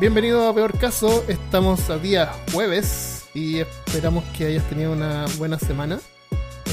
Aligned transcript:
Bienvenido 0.00 0.48
a 0.48 0.54
Peor 0.54 0.78
Caso, 0.78 1.28
estamos 1.28 1.90
a 1.90 1.98
día 1.98 2.32
jueves 2.54 3.28
y 3.34 3.58
esperamos 3.58 4.24
que 4.34 4.46
hayas 4.46 4.66
tenido 4.70 4.92
una 4.92 5.26
buena 5.36 5.58
semana. 5.58 6.00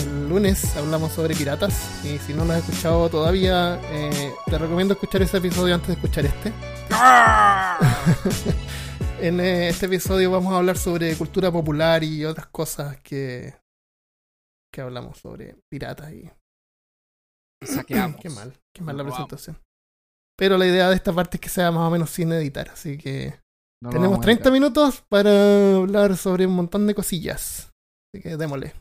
El 0.01 0.29
lunes 0.29 0.77
hablamos 0.77 1.11
sobre 1.11 1.35
piratas 1.35 2.05
y 2.05 2.19
si 2.19 2.33
no 2.33 2.45
lo 2.45 2.53
has 2.53 2.59
escuchado 2.59 3.09
todavía, 3.09 3.81
eh, 3.91 4.33
te 4.45 4.57
recomiendo 4.57 4.93
escuchar 4.93 5.23
ese 5.23 5.39
episodio 5.39 5.75
antes 5.75 5.89
de 5.89 5.93
escuchar 5.95 6.25
este. 6.25 6.53
en 9.19 9.41
eh, 9.41 9.67
este 9.67 9.87
episodio 9.87 10.31
vamos 10.31 10.53
a 10.53 10.59
hablar 10.59 10.77
sobre 10.77 11.13
cultura 11.17 11.51
popular 11.51 12.05
y 12.05 12.23
otras 12.23 12.47
cosas 12.47 12.97
que, 13.01 13.53
que 14.71 14.79
hablamos 14.79 15.17
sobre 15.17 15.57
piratas 15.67 16.13
y... 16.13 16.31
Saqueamos. 17.61 18.15
Qué 18.21 18.29
mal, 18.29 18.53
qué 18.71 18.83
mal 18.83 18.95
la 18.95 19.03
presentación. 19.03 19.66
Pero 20.37 20.57
la 20.57 20.67
idea 20.67 20.89
de 20.89 20.95
esta 20.95 21.11
parte 21.13 21.37
es 21.37 21.41
que 21.41 21.49
sea 21.49 21.71
más 21.71 21.87
o 21.87 21.89
menos 21.89 22.09
sin 22.11 22.31
editar, 22.31 22.69
así 22.69 22.97
que 22.97 23.39
No 23.81 23.89
tenemos 23.89 24.09
vamos 24.11 24.19
a 24.19 24.21
30 24.21 24.41
editar. 24.41 24.53
minutos 24.53 25.03
para 25.09 25.75
hablar 25.77 26.15
sobre 26.15 26.45
un 26.45 26.55
montón 26.55 26.85
de 26.87 26.93
cosillas. 26.95 27.71
Así 28.13 28.21
que 28.21 28.37
démosle. 28.37 28.73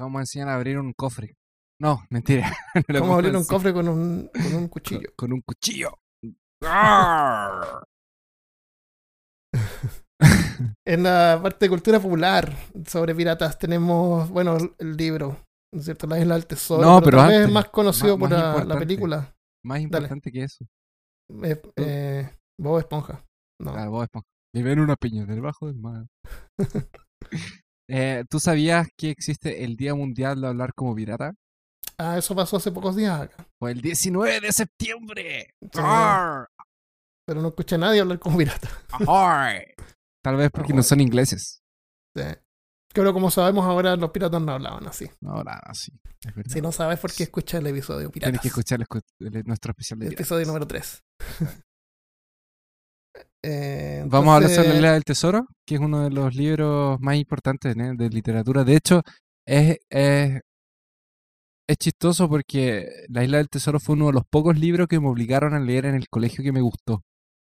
Vamos 0.00 0.18
a 0.18 0.22
enseñar 0.22 0.48
a 0.48 0.54
abrir 0.54 0.78
un 0.78 0.92
cofre. 0.92 1.34
No, 1.80 2.04
mentira. 2.10 2.52
No 2.88 3.00
Vamos 3.00 3.10
a 3.10 3.14
abrir 3.14 3.36
un 3.36 3.44
cofre 3.44 3.72
con 3.72 3.88
un, 3.88 4.30
con 4.32 4.54
un 4.54 4.68
cuchillo. 4.74 5.08
Con, 5.16 5.28
con 5.28 5.32
un 5.34 5.40
cuchillo. 5.42 5.98
En 10.86 11.02
la 11.02 11.38
parte 11.42 11.64
de 11.66 11.70
cultura 11.70 11.98
popular 12.00 12.52
sobre 12.86 13.14
piratas 13.14 13.58
tenemos, 13.58 14.28
bueno, 14.30 14.56
el 14.78 14.96
libro, 14.96 15.36
¿no 15.72 15.78
es 15.80 15.84
cierto? 15.84 16.06
La 16.06 16.18
isla 16.20 16.34
del 16.34 16.46
tesoro. 16.46 16.82
No, 16.82 17.00
pero 17.02 17.20
antes, 17.20 17.46
es 17.46 17.50
más 17.50 17.68
conocido 17.70 18.16
más- 18.16 18.30
por 18.30 18.38
más 18.38 18.66
la, 18.66 18.78
película. 18.78 19.34
Más 19.64 19.80
importante 19.80 20.30
que 20.30 20.44
eso. 20.44 20.64
Eh, 21.42 21.62
eh, 21.76 22.30
Bob 22.60 22.78
Esponja. 22.78 23.24
No. 23.60 23.72
Claro, 23.72 23.90
Bob 23.90 24.02
Esponja. 24.04 24.26
Vive 24.54 24.72
en 24.72 24.80
una 24.80 24.96
piña 24.96 25.24
debajo 25.26 25.66
del 25.66 25.76
mar. 25.76 26.06
Eh, 27.88 28.24
¿Tú 28.30 28.40
sabías 28.40 28.88
que 28.96 29.10
existe 29.10 29.64
el 29.64 29.76
Día 29.76 29.94
Mundial 29.94 30.40
de 30.40 30.46
Hablar 30.46 30.72
como 30.74 30.94
Pirata? 30.94 31.34
Ah, 31.98 32.16
eso 32.16 32.34
pasó 32.34 32.56
hace 32.56 32.72
pocos 32.72 32.96
días 32.96 33.20
acá. 33.20 33.46
Fue 33.58 33.72
el 33.72 33.82
19 33.82 34.40
de 34.40 34.52
septiembre. 34.52 35.50
Sí. 35.60 35.68
Pero 37.26 37.42
no 37.42 37.48
escuché 37.48 37.74
a 37.74 37.78
nadie 37.78 38.00
hablar 38.00 38.18
como 38.18 38.38
pirata. 38.38 38.68
Tal 40.24 40.36
vez 40.36 40.50
porque 40.50 40.72
no 40.72 40.82
son 40.82 41.00
ingleses. 41.00 41.60
Sí. 42.16 42.24
Pero 42.94 43.12
como 43.12 43.30
sabemos 43.30 43.64
ahora, 43.66 43.96
los 43.96 44.10
piratas 44.10 44.40
no 44.40 44.52
hablaban 44.52 44.86
así. 44.86 45.10
No, 45.20 45.42
nada, 45.42 45.62
sí. 45.74 45.92
Es 46.24 46.34
verdad. 46.34 46.50
Si 46.52 46.60
no 46.60 46.72
sabes 46.72 46.98
por 46.98 47.12
qué 47.12 47.24
escucha 47.24 47.58
el 47.58 47.66
episodio 47.66 48.10
Tienes 48.10 48.12
piratas. 48.30 48.40
que 48.42 48.48
escuchar 48.48 48.80
el 48.80 48.86
escu- 48.86 49.02
el- 49.20 49.44
nuestro 49.44 49.70
especial 49.72 49.98
de 49.98 50.06
El 50.06 50.10
piratas. 50.10 50.26
episodio 50.26 50.46
número 50.46 50.66
3. 50.66 51.02
Eh, 53.44 54.04
Vamos 54.06 54.28
a 54.28 54.36
hablar 54.36 54.50
sobre 54.50 54.68
la 54.68 54.74
Isla 54.76 54.92
del 54.92 55.02
Tesoro, 55.02 55.46
que 55.66 55.74
es 55.74 55.80
uno 55.80 56.04
de 56.04 56.10
los 56.10 56.32
libros 56.32 57.00
más 57.00 57.16
importantes 57.16 57.76
¿eh? 57.76 57.92
de 57.96 58.08
literatura. 58.08 58.62
De 58.62 58.76
hecho, 58.76 59.02
es, 59.44 59.78
es, 59.90 60.40
es 61.68 61.76
chistoso 61.76 62.28
porque 62.28 62.88
La 63.08 63.24
Isla 63.24 63.38
del 63.38 63.48
Tesoro 63.48 63.80
fue 63.80 63.96
uno 63.96 64.06
de 64.06 64.12
los 64.12 64.22
pocos 64.30 64.56
libros 64.56 64.86
que 64.86 65.00
me 65.00 65.08
obligaron 65.08 65.54
a 65.54 65.58
leer 65.58 65.86
en 65.86 65.96
el 65.96 66.08
colegio 66.08 66.44
que 66.44 66.52
me 66.52 66.60
gustó. 66.60 67.02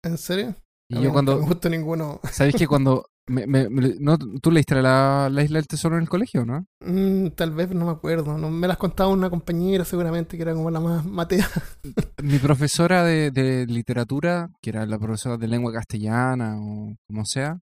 ¿En 0.05 0.17
serio? 0.17 0.55
Y 0.89 0.99
A 0.99 1.01
yo 1.01 1.11
cuando... 1.11 1.37
me 1.37 1.45
gustó 1.47 1.69
ninguno. 1.69 2.21
¿Sabéis 2.31 2.55
que 2.55 2.67
cuando... 2.67 3.05
me- 3.27 3.47
me- 3.47 3.67
no, 3.99 4.17
¿Tú 4.17 4.51
leíste 4.51 4.75
la, 4.81 5.29
la 5.31 5.43
Isla 5.43 5.59
del 5.59 5.67
Tesoro 5.67 5.95
en 5.95 6.03
el 6.03 6.09
colegio, 6.09 6.45
no? 6.45 6.65
Mm, 6.81 7.29
tal 7.29 7.51
vez 7.51 7.69
no 7.73 7.85
me 7.85 7.91
acuerdo. 7.91 8.37
No, 8.37 8.49
me 8.49 8.67
las 8.67 8.77
contaba 8.77 9.09
una 9.09 9.29
compañera 9.29 9.85
seguramente 9.85 10.35
que 10.37 10.43
era 10.43 10.53
como 10.53 10.69
la 10.71 10.79
más 10.79 11.05
matea. 11.05 11.47
Mi 12.23 12.37
profesora 12.39 13.03
de, 13.03 13.31
de 13.31 13.65
literatura, 13.67 14.49
que 14.61 14.69
era 14.71 14.85
la 14.85 14.97
profesora 14.99 15.37
de 15.37 15.47
lengua 15.47 15.73
castellana 15.73 16.57
o 16.59 16.95
como 17.07 17.25
sea, 17.25 17.59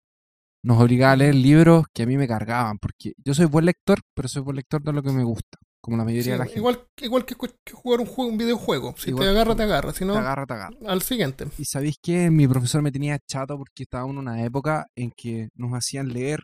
nos 0.64 0.80
obligaba 0.80 1.14
a 1.14 1.16
leer 1.16 1.36
libros 1.36 1.86
que 1.94 2.04
a 2.04 2.06
mí 2.06 2.18
me 2.18 2.28
cargaban, 2.28 2.78
porque 2.78 3.14
yo 3.24 3.34
soy 3.34 3.46
buen 3.46 3.66
lector, 3.66 4.00
pero 4.14 4.28
soy 4.28 4.44
buen 4.44 4.58
lector 4.58 4.84
de 4.84 4.94
lo 4.94 5.02
que 5.02 5.12
me 5.12 5.24
gusta, 5.24 5.58
como 5.82 5.98
la 5.98 6.04
mayoría 6.04 6.24
Sí, 6.24 6.30
de 6.32 6.38
la 6.38 6.44
gente. 6.46 6.60
igual, 6.60 6.88
igual 7.02 7.26
que, 7.26 7.36
jugar 7.74 8.00
un, 8.02 8.06
juego, 8.06 8.32
un 8.32 8.38
videojuego. 8.38 8.94
Si 8.98 9.10
Igual 9.10 9.26
te 9.26 9.30
agarra, 9.32 9.56
te 9.56 9.64
agarra. 9.64 9.94
Si 9.94 10.06
no, 10.06 10.14
Te 10.14 10.20
agarra, 10.20 10.46
te 10.46 10.54
agarra. 10.54 10.78
al 10.88 11.02
siguiente. 11.02 11.48
Y 11.58 11.66
sabéis 11.66 11.98
que 12.02 12.30
mi 12.30 12.48
profesor 12.48 12.82
me 12.82 12.92
tenía 12.92 13.18
chato 13.28 13.58
porque 13.58 13.84
estaba 13.84 14.08
en 14.10 14.18
una 14.18 14.44
época 14.44 14.88
en 14.96 15.12
que 15.12 15.50
nos 15.56 15.74
hacían 15.74 16.10
leer 16.10 16.44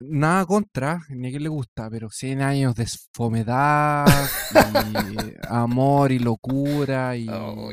nada 0.00 0.44
contra, 0.44 1.00
ni 1.08 1.28
a 1.28 1.30
quien 1.30 1.42
le 1.44 1.48
gusta, 1.48 1.88
pero 1.88 2.10
100 2.10 2.42
años 2.42 2.74
de 2.74 2.86
fomedad, 3.14 4.06
y 4.50 5.34
amor 5.48 6.12
y 6.12 6.18
locura, 6.18 7.16
y 7.16 7.26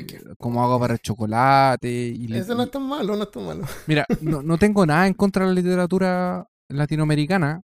qué- 0.08 0.22
como 0.38 0.64
hago 0.64 0.80
para 0.80 0.94
el 0.94 1.00
chocolate. 1.00 1.90
Y, 2.10 2.34
Ese 2.34 2.56
no 2.56 2.64
es 2.64 2.72
tan 2.72 2.84
malo, 2.84 3.16
no 3.16 3.24
es 3.24 3.32
tan 3.32 3.46
malo. 3.46 3.66
Mira, 3.88 4.06
no, 4.22 4.42
no 4.44 4.58
tengo 4.58 4.86
nada 4.86 5.08
en 5.08 5.14
contra 5.14 5.44
de 5.46 5.50
la 5.54 5.62
literatura 5.62 6.48
latinoamericana, 6.70 7.62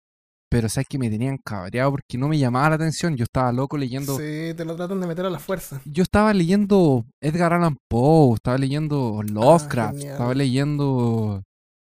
pero 0.49 0.69
sabes 0.69 0.87
que 0.89 0.99
me 0.99 1.11
tenían 1.11 1.39
cabreado 1.39 1.91
porque 1.93 2.19
no 2.19 2.29
me 2.29 2.39
llamaba 2.39 2.71
la 2.71 2.75
atención. 2.77 3.17
Yo 3.17 3.25
estaba 3.25 3.53
loco 3.53 3.77
leyendo. 3.77 4.17
Sí, 4.17 4.55
te 4.57 4.65
lo 4.65 4.77
tratan 4.77 5.01
de 5.01 5.07
meter 5.07 5.27
a 5.27 5.31
la 5.31 5.39
fuerza. 5.39 5.81
Yo 5.85 6.03
estaba 6.03 6.33
leyendo 6.33 7.05
Edgar 7.21 7.53
Allan 7.53 7.77
Poe, 7.89 8.35
estaba 8.35 8.59
leyendo 8.59 9.23
Lovecraft, 9.23 9.95
genial. 9.99 10.13
estaba 10.13 10.35
leyendo 10.35 11.43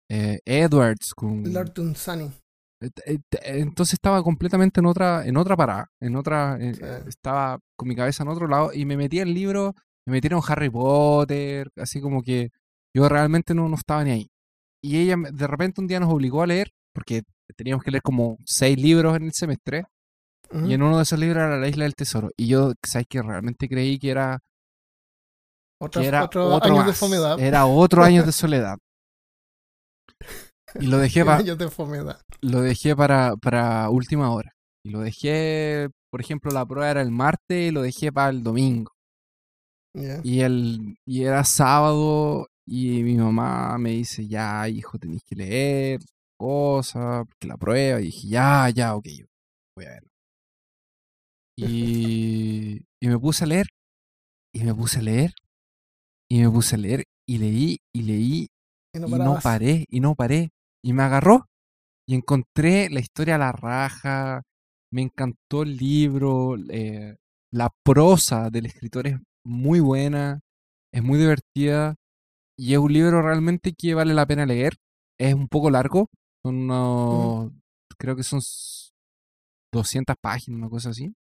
eh, 0.09 0.39
Edwards. 0.45 1.13
Con... 1.13 1.51
Lord 1.53 1.73
Dunsany. 1.73 2.31
Eh, 2.81 2.89
eh, 3.05 3.13
eh, 3.31 3.59
Entonces 3.59 3.93
estaba 3.93 4.21
completamente 4.23 4.79
en 4.79 4.85
otra, 4.85 5.25
en 5.25 5.37
otra 5.37 5.55
parada, 5.55 5.87
en 5.99 6.15
otra, 6.15 6.57
eh, 6.59 7.03
estaba 7.07 7.59
con 7.75 7.87
mi 7.87 7.95
cabeza 7.95 8.23
en 8.23 8.29
otro 8.29 8.47
lado 8.47 8.71
y 8.73 8.85
me 8.85 8.97
metí 8.97 9.19
en 9.19 9.29
el 9.29 9.33
libro, 9.33 9.73
me 10.05 10.13
metieron 10.13 10.41
Harry 10.47 10.69
Potter, 10.69 11.69
así 11.75 11.99
como 12.01 12.21
que 12.21 12.49
yo 12.95 13.09
realmente 13.09 13.53
no, 13.55 13.67
no 13.67 13.75
estaba 13.75 14.03
ni 14.03 14.11
ahí. 14.11 14.29
Y 14.83 14.97
ella 14.97 15.15
de 15.31 15.47
repente 15.47 15.81
un 15.81 15.87
día 15.87 15.99
nos 15.99 16.13
obligó 16.13 16.43
a 16.43 16.47
leer, 16.47 16.71
porque 16.93 17.23
teníamos 17.55 17.83
que 17.83 17.91
leer 17.91 18.01
como 18.01 18.37
seis 18.45 18.77
libros 18.79 19.15
en 19.15 19.23
el 19.23 19.33
semestre, 19.33 19.85
Ujú. 20.51 20.67
y 20.67 20.73
en 20.73 20.81
uno 20.81 20.97
de 20.97 21.03
esos 21.03 21.19
libros 21.19 21.43
era 21.43 21.57
La 21.57 21.67
Isla 21.67 21.83
del 21.83 21.95
Tesoro. 21.95 22.31
Y 22.37 22.47
yo, 22.47 22.73
¿sabes 22.83 23.07
que 23.09 23.21
Realmente 23.21 23.67
creí 23.67 23.99
que 23.99 24.11
era, 24.11 24.39
Otro, 25.79 26.01
que 26.01 26.07
era 26.07 26.23
otro 26.23 26.47
otro 26.47 26.73
años 26.73 26.85
de 26.85 26.91
más, 26.91 26.99
fomedad. 26.99 27.39
Era 27.39 27.65
otro 27.65 28.03
año 28.03 28.23
de 28.23 28.31
soledad. 28.31 28.77
Y 30.79 30.87
lo 30.87 30.97
dejé 30.97 31.25
para 31.25 31.43
de 31.43 32.15
lo 32.41 32.61
dejé 32.61 32.95
para, 32.95 33.35
para 33.37 33.89
última 33.89 34.31
hora. 34.31 34.53
Y 34.83 34.89
lo 34.89 34.99
dejé, 35.01 35.89
por 36.09 36.21
ejemplo, 36.21 36.51
la 36.51 36.65
prueba 36.65 36.89
era 36.89 37.01
el 37.01 37.11
martes 37.11 37.69
y 37.69 37.71
lo 37.71 37.81
dejé 37.81 38.11
para 38.11 38.29
el 38.29 38.43
domingo. 38.43 38.91
Ya. 39.93 40.21
Y, 40.23 40.41
el, 40.41 40.97
y 41.05 41.23
era 41.23 41.43
sábado 41.43 42.47
y 42.65 43.01
mi 43.03 43.15
mamá 43.15 43.77
me 43.77 43.91
dice, 43.91 44.27
ya, 44.27 44.67
hijo, 44.69 44.99
tenéis 44.99 45.23
que 45.23 45.35
leer 45.35 45.99
porque 46.37 47.47
la 47.47 47.57
prueba. 47.57 47.99
Y 48.01 48.05
dije, 48.05 48.27
ya, 48.29 48.69
ya, 48.69 48.95
ok, 48.95 49.07
voy 49.75 49.85
a 49.85 49.89
verlo. 49.91 50.09
Y, 51.57 52.81
y 53.01 53.07
me 53.07 53.17
puse 53.19 53.43
a 53.43 53.47
leer, 53.47 53.67
y 54.53 54.63
me 54.63 54.73
puse 54.75 54.99
a 54.99 55.01
leer, 55.01 55.33
y 56.29 56.41
me 56.41 56.49
puse 56.49 56.75
a 56.75 56.79
leer, 56.79 57.05
y 57.27 57.37
leí, 57.39 57.77
y 57.93 58.01
leí, 58.03 58.47
Y 58.93 58.99
no 58.99 59.07
y 59.07 59.11
no 59.11 59.17
parabas. 59.17 59.43
paré, 59.43 59.85
y 59.89 59.99
no 59.99 60.15
paré. 60.15 60.51
Y 60.83 60.93
me 60.93 61.03
agarró. 61.03 61.47
Y 62.07 62.15
encontré 62.15 62.89
la 62.89 62.99
historia 62.99 63.35
a 63.35 63.39
la 63.39 63.51
raja. 63.51 64.43
Me 64.91 65.01
encantó 65.01 65.63
el 65.63 65.77
libro. 65.77 66.55
eh, 66.69 67.15
la 67.51 67.69
prosa 67.83 68.49
del 68.49 68.65
escritor 68.67 69.07
es 69.07 69.17
muy 69.45 69.79
buena. 69.79 70.39
Es 70.93 71.03
muy 71.03 71.19
divertida. 71.19 71.95
Y 72.57 72.73
es 72.73 72.79
un 72.79 72.93
libro 72.93 73.21
realmente 73.21 73.73
que 73.73 73.93
vale 73.93 74.13
la 74.13 74.25
pena 74.25 74.45
leer. 74.45 74.75
Es 75.19 75.33
un 75.33 75.47
poco 75.47 75.69
largo. 75.69 76.07
Son 76.45 76.55
unos. 76.55 77.51
Creo 77.99 78.15
que 78.15 78.23
son 78.23 78.39
s- 78.39 78.89
200 79.73 80.15
páginas, 80.21 80.57
una 80.59 80.69
cosa 80.69 80.89
así. 80.91 81.13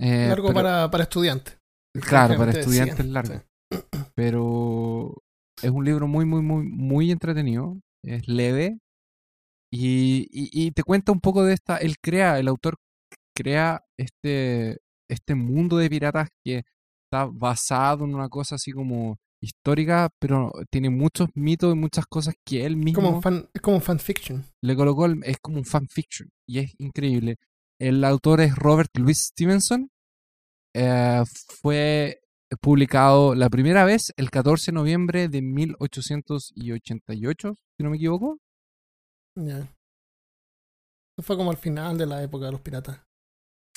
Eh, 0.00 0.28
Largo 0.28 0.48
pero- 0.48 0.54
para, 0.54 0.90
para 0.90 1.04
estudiantes. 1.04 1.58
Claro, 2.00 2.36
para 2.36 2.52
Te 2.52 2.60
estudiantes 2.60 2.96
decían, 2.98 3.12
largo. 3.12 3.34
sí. 3.34 3.40
Pero 4.14 5.14
es 5.62 5.70
un 5.70 5.84
libro 5.84 6.06
muy, 6.06 6.24
muy, 6.24 6.42
muy, 6.42 6.64
muy 6.64 7.10
entretenido. 7.10 7.78
Es 8.04 8.26
leve. 8.28 8.78
Y, 9.72 10.28
y, 10.32 10.50
y 10.66 10.70
te 10.72 10.82
cuenta 10.82 11.12
un 11.12 11.20
poco 11.20 11.44
de 11.44 11.54
esta. 11.54 11.76
Él 11.78 11.96
crea, 12.02 12.38
el 12.38 12.48
autor 12.48 12.76
crea 13.36 13.82
este, 13.98 14.78
este 15.10 15.34
mundo 15.34 15.76
de 15.76 15.90
piratas 15.90 16.28
que 16.44 16.62
está 17.06 17.26
basado 17.26 18.04
en 18.04 18.14
una 18.14 18.28
cosa 18.28 18.54
así 18.56 18.72
como 18.72 19.16
histórica, 19.40 20.10
pero 20.18 20.50
tiene 20.70 20.90
muchos 20.90 21.28
mitos 21.34 21.72
y 21.74 21.78
muchas 21.78 22.06
cosas 22.06 22.34
que 22.44 22.64
él 22.66 22.76
mismo 22.76 23.02
Como 23.02 23.16
un 23.16 23.22
fan, 23.22 23.48
es 23.54 23.60
como 23.62 23.76
un 23.76 23.82
fanfiction. 23.82 24.44
le 24.62 24.76
colocó. 24.76 25.06
el- 25.06 25.22
es 25.24 25.38
como 25.40 25.58
un 25.58 25.64
fanfiction. 25.64 26.28
Y 26.48 26.58
es 26.60 26.72
increíble. 26.78 27.36
El 27.80 28.02
autor 28.04 28.40
es 28.40 28.54
Robert 28.56 28.90
Louis 28.98 29.18
Stevenson. 29.32 29.90
Eh, 30.74 31.22
fue 31.60 32.20
publicado 32.60 33.34
la 33.34 33.48
primera 33.50 33.84
vez 33.84 34.12
el 34.16 34.30
14 34.30 34.70
de 34.70 34.74
noviembre 34.74 35.28
de 35.28 35.42
1888, 35.42 37.54
si 37.76 37.82
no 37.84 37.90
me 37.90 37.96
equivoco. 37.96 38.38
Ya. 39.36 39.58
Eso 41.16 41.22
fue 41.22 41.36
como 41.36 41.50
al 41.50 41.56
final 41.56 41.98
de 41.98 42.06
la 42.06 42.22
época 42.22 42.46
de 42.46 42.52
los 42.52 42.60
piratas. 42.60 43.00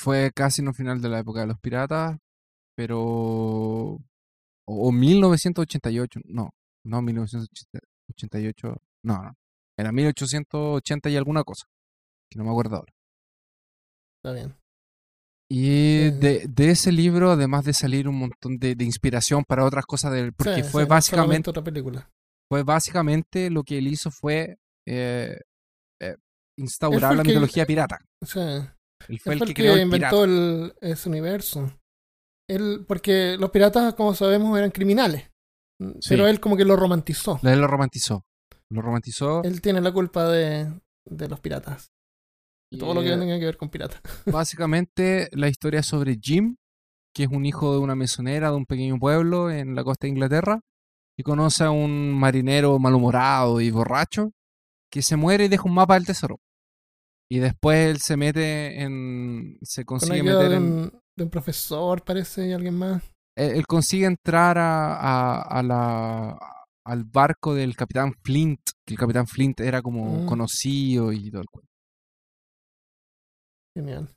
Fue 0.00 0.30
casi 0.34 0.62
el 0.62 0.74
final 0.74 1.00
de 1.00 1.08
la 1.08 1.20
época 1.20 1.40
de 1.40 1.46
los 1.48 1.58
piratas, 1.60 2.18
pero... 2.76 3.98
O, 4.66 4.88
o 4.88 4.92
1988, 4.92 6.20
no. 6.24 6.50
No, 6.84 7.02
1988. 7.02 8.76
No, 9.04 9.22
no. 9.22 9.34
Era 9.78 9.92
1880 9.92 11.10
y 11.10 11.16
alguna 11.16 11.44
cosa. 11.44 11.66
Que 12.30 12.38
no 12.38 12.44
me 12.44 12.50
acuerdo 12.50 12.76
ahora. 12.76 12.92
Está 14.22 14.32
bien. 14.34 14.54
Y 15.50 16.10
de, 16.12 16.46
de 16.48 16.70
ese 16.70 16.92
libro, 16.92 17.30
además 17.32 17.64
de 17.64 17.72
salir 17.74 18.08
un 18.08 18.18
montón 18.18 18.58
de, 18.58 18.74
de 18.74 18.84
inspiración 18.84 19.44
para 19.46 19.64
otras 19.66 19.84
cosas, 19.84 20.12
del, 20.12 20.32
porque 20.32 20.62
Sí, 20.62 20.70
fue 20.70 20.84
sí, 20.84 20.88
básicamente 20.88 21.50
otra 21.50 21.62
película. 21.62 22.08
fue 22.50 22.62
básicamente 22.62 23.50
lo 23.50 23.62
que 23.62 23.76
él 23.78 23.88
hizo 23.88 24.10
fue 24.10 24.56
eh, 24.88 25.38
eh, 26.00 26.16
instaurar 26.58 27.16
la 27.16 27.22
que- 27.22 27.28
mitología 27.30 27.66
pirata. 27.66 27.98
Sea, 28.24 28.76
Él 29.08 29.18
fue 29.20 29.34
él 29.34 29.42
el 29.42 29.48
que 29.48 29.54
creó 29.54 29.74
el 29.74 29.90
pirata. 29.90 30.16
inventó 30.16 30.24
el- 30.24 30.74
ese 30.80 31.08
universo. 31.10 31.78
Él, 32.48 32.84
porque 32.86 33.36
los 33.38 33.50
piratas, 33.50 33.94
como 33.94 34.14
sabemos, 34.14 34.56
eran 34.58 34.70
criminales. 34.70 35.30
Sí. 36.00 36.10
Pero 36.10 36.26
él 36.26 36.40
como 36.40 36.56
que 36.56 36.64
lo 36.64 36.76
romantizó. 36.76 37.40
Él 37.42 37.60
lo 37.60 37.66
romantizó. 37.66 38.24
Lo 38.70 38.82
romantizó. 38.82 39.42
Él 39.42 39.60
tiene 39.60 39.80
la 39.80 39.92
culpa 39.92 40.28
de, 40.28 40.72
de 41.04 41.28
los 41.28 41.40
piratas. 41.40 41.92
y, 42.70 42.78
Todo 42.78 42.94
lo 42.94 43.02
que 43.02 43.12
eh, 43.12 43.18
tenga 43.18 43.38
que 43.38 43.44
ver 43.44 43.56
con 43.56 43.68
piratas. 43.68 44.00
Básicamente 44.26 45.28
la 45.32 45.48
historia 45.48 45.80
es 45.80 45.86
sobre 45.86 46.18
Jim, 46.20 46.56
que 47.14 47.24
es 47.24 47.30
un 47.30 47.44
hijo 47.44 47.72
de 47.72 47.78
una 47.78 47.94
mesonera 47.94 48.50
de 48.50 48.56
un 48.56 48.66
pequeño 48.66 48.98
pueblo 48.98 49.50
en 49.50 49.74
la 49.74 49.84
costa 49.84 50.06
de 50.06 50.10
Inglaterra, 50.10 50.60
y 51.18 51.22
conoce 51.22 51.64
a 51.64 51.70
un 51.70 52.12
marinero 52.12 52.78
malhumorado 52.78 53.60
y 53.60 53.70
borracho 53.70 54.32
que 54.90 55.02
se 55.02 55.16
muere 55.16 55.44
y 55.44 55.48
deja 55.48 55.64
un 55.64 55.74
mapa 55.74 55.94
del 55.94 56.06
tesoro. 56.06 56.40
Y 57.30 57.38
después 57.38 57.88
él 57.88 57.98
se 57.98 58.16
mete 58.16 58.82
en... 58.82 59.58
se 59.62 59.84
Con 59.84 59.98
consigue 59.98 60.22
meter 60.22 60.52
en... 60.52 60.92
de 61.16 61.24
un 61.24 61.30
profesor, 61.30 62.02
parece, 62.04 62.48
y 62.48 62.52
alguien 62.52 62.74
más. 62.76 63.02
Él, 63.36 63.56
él 63.56 63.66
consigue 63.66 64.06
entrar 64.06 64.58
a, 64.58 64.94
a- 64.94 65.42
a 65.42 65.62
la, 65.62 66.38
al 66.86 67.04
barco 67.04 67.54
del 67.54 67.76
capitán 67.76 68.12
Flint, 68.24 68.60
que 68.86 68.94
el 68.94 68.98
capitán 69.00 69.26
Flint 69.26 69.60
era 69.60 69.82
como 69.82 70.22
Mm. 70.22 70.26
conocido 70.26 71.12
y 71.12 71.30
todo 71.30 71.42
el 71.42 71.48
cuento. 71.48 71.68
Genial. 73.76 74.08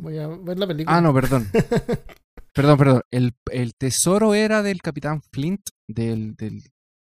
Voy 0.00 0.18
a 0.18 0.28
ver 0.28 0.58
la 0.58 0.66
película. 0.66 0.96
Ah, 0.96 1.00
no, 1.00 1.12
perdón. 1.14 1.46
Perdón, 2.54 2.78
perdón. 2.78 3.02
El, 3.10 3.34
el 3.52 3.74
tesoro 3.74 4.32
era 4.34 4.62
del 4.62 4.80
capitán 4.80 5.20
Flint, 5.30 5.60
del, 5.86 6.34
del 6.36 6.62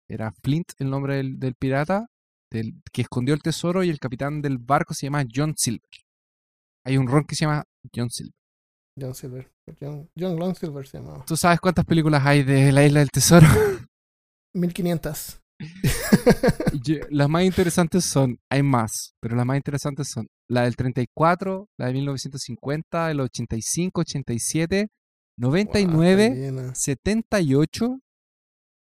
era 0.08 0.32
Flint 0.42 0.72
el 0.78 0.88
nombre 0.88 1.16
del, 1.16 1.38
del 1.38 1.54
pirata, 1.56 2.06
del, 2.50 2.80
que 2.90 3.02
escondió 3.02 3.34
el 3.34 3.42
tesoro 3.42 3.82
y 3.84 3.90
el 3.90 3.98
capitán 3.98 4.40
del 4.40 4.56
barco 4.56 4.94
se 4.94 5.06
llama 5.06 5.24
John 5.30 5.52
Silver. 5.54 5.90
Hay 6.86 6.96
un 6.96 7.06
ron 7.06 7.24
que 7.24 7.34
se 7.34 7.44
llama 7.44 7.64
John 7.94 8.08
Silver. 8.08 8.32
John 8.98 9.14
Silver. 9.14 9.50
John, 9.80 10.08
John 10.18 10.36
Long 10.38 10.54
Silver 10.56 10.86
se 10.86 10.98
llamaba. 10.98 11.24
¿Tú 11.24 11.36
sabes 11.36 11.60
cuántas 11.60 11.84
películas 11.84 12.22
hay 12.24 12.42
de 12.42 12.72
la 12.72 12.84
isla 12.84 13.00
del 13.00 13.10
tesoro? 13.10 13.46
1500. 14.54 15.40
Yo- 16.84 16.96
las 17.10 17.28
más 17.28 17.44
interesantes 17.44 18.04
son, 18.04 18.38
hay 18.50 18.62
más, 18.62 19.14
pero 19.20 19.36
las 19.36 19.46
más 19.46 19.56
interesantes 19.56 20.08
son 20.10 20.26
la 20.48 20.62
del 20.62 20.76
34, 20.76 21.68
la 21.78 21.86
de 21.86 21.92
1950, 21.94 23.10
el 23.10 23.20
85, 23.20 24.00
87, 24.02 24.88
Wow, 25.38 25.50
99, 25.50 26.24
está 26.26 26.34
llena. 26.36 26.74
78 26.74 27.98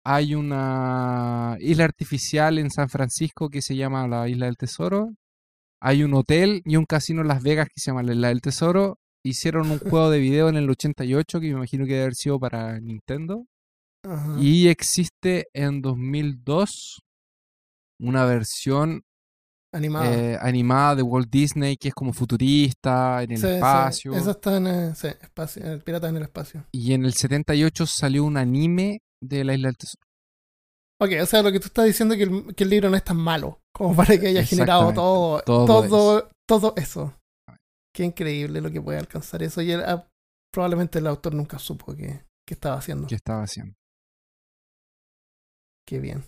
hay 0.06 0.36
una 0.36 1.58
isla 1.60 1.84
artificial 1.86 2.60
en 2.60 2.70
San 2.70 2.90
Francisco 2.90 3.50
que 3.50 3.62
se 3.62 3.76
llama 3.76 4.08
la 4.08 4.30
Isla 4.30 4.46
del 4.46 4.56
Tesoro. 4.56 5.10
Hay 5.82 6.04
un 6.04 6.14
hotel 6.14 6.62
y 6.64 6.76
un 6.78 6.86
casino 6.86 7.22
en 7.22 7.28
Las 7.28 7.44
Vegas 7.44 7.68
que 7.68 7.82
se 7.82 7.92
llama 7.92 8.04
la 8.04 8.14
Isla 8.14 8.28
del 8.30 8.40
Tesoro. 8.42 9.00
Hicieron 9.28 9.70
un 9.72 9.80
juego 9.80 10.10
de 10.10 10.20
video 10.20 10.48
en 10.50 10.56
el 10.56 10.70
88 10.70 11.40
que 11.40 11.48
me 11.48 11.54
imagino 11.54 11.86
que 11.86 11.92
debe 11.92 12.04
haber 12.04 12.16
sido 12.16 12.40
para 12.40 12.80
Nintendo. 12.80 13.46
Ajá. 14.04 14.38
Y 14.40 14.68
existe 14.70 15.48
en 15.54 15.82
2002 15.82 17.00
una 18.00 18.26
versión 18.26 19.02
Animada. 19.74 20.14
eh, 20.14 20.38
animada 20.42 20.96
de 20.96 21.02
Walt 21.02 21.30
Disney 21.30 21.76
que 21.76 21.90
es 21.90 21.94
como 21.94 22.14
futurista, 22.14 23.22
en 23.24 23.32
el 23.32 23.38
Sí, 23.38 23.48
sí, 23.48 23.54
espacio. 23.54 24.14
Esa 24.14 24.32
está 24.32 24.58
en, 24.58 24.68
eh, 24.68 24.96
sí, 24.96 25.08
espacio, 25.08 25.64
en 25.64 25.72
el 25.74 25.82
Pirata 25.82 26.08
en 26.08 26.18
el 26.18 26.24
Espacio. 26.24 26.66
Y 26.72 26.94
en 26.94 27.04
el 27.06 27.14
78 27.14 27.86
salió 27.86 28.24
un 28.24 28.38
anime 28.38 29.02
de 29.22 29.44
la 29.44 29.54
Isla 29.56 29.68
del 29.68 29.78
Tesoro. 29.78 30.04
Ok, 31.00 31.12
o 31.22 31.26
sea, 31.26 31.44
lo 31.44 31.52
que 31.52 31.60
tú 31.60 31.68
estás 31.68 31.86
diciendo 31.86 32.16
es 32.16 32.18
que 32.18 32.24
el, 32.24 32.56
que 32.56 32.64
el 32.64 32.70
libro 32.70 32.90
no 32.90 32.96
es 32.98 33.04
tan 33.04 33.18
malo 33.18 33.60
como 33.74 33.96
para 33.96 34.18
que 34.20 34.28
haya 34.28 34.44
generado 34.44 34.94
todo 34.94 35.42
todo, 35.42 36.30
todo, 36.48 36.74
eso. 36.78 37.14
Qué 37.98 38.04
increíble 38.04 38.62
lo 38.62 38.70
que 38.70 38.80
puede 38.80 39.00
alcanzar 39.00 39.42
eso. 39.42 39.60
Y 39.64 39.72
él, 39.72 39.82
ah, 39.84 40.08
probablemente 40.54 41.00
el 41.00 41.08
autor 41.08 41.34
nunca 41.34 41.58
supo 41.58 41.96
que, 41.96 42.22
que 42.48 42.54
estaba 42.54 42.76
haciendo. 42.76 43.08
que 43.08 43.16
estaba 43.16 43.42
haciendo. 43.42 43.74
Qué 45.88 46.00
bien. 46.00 46.24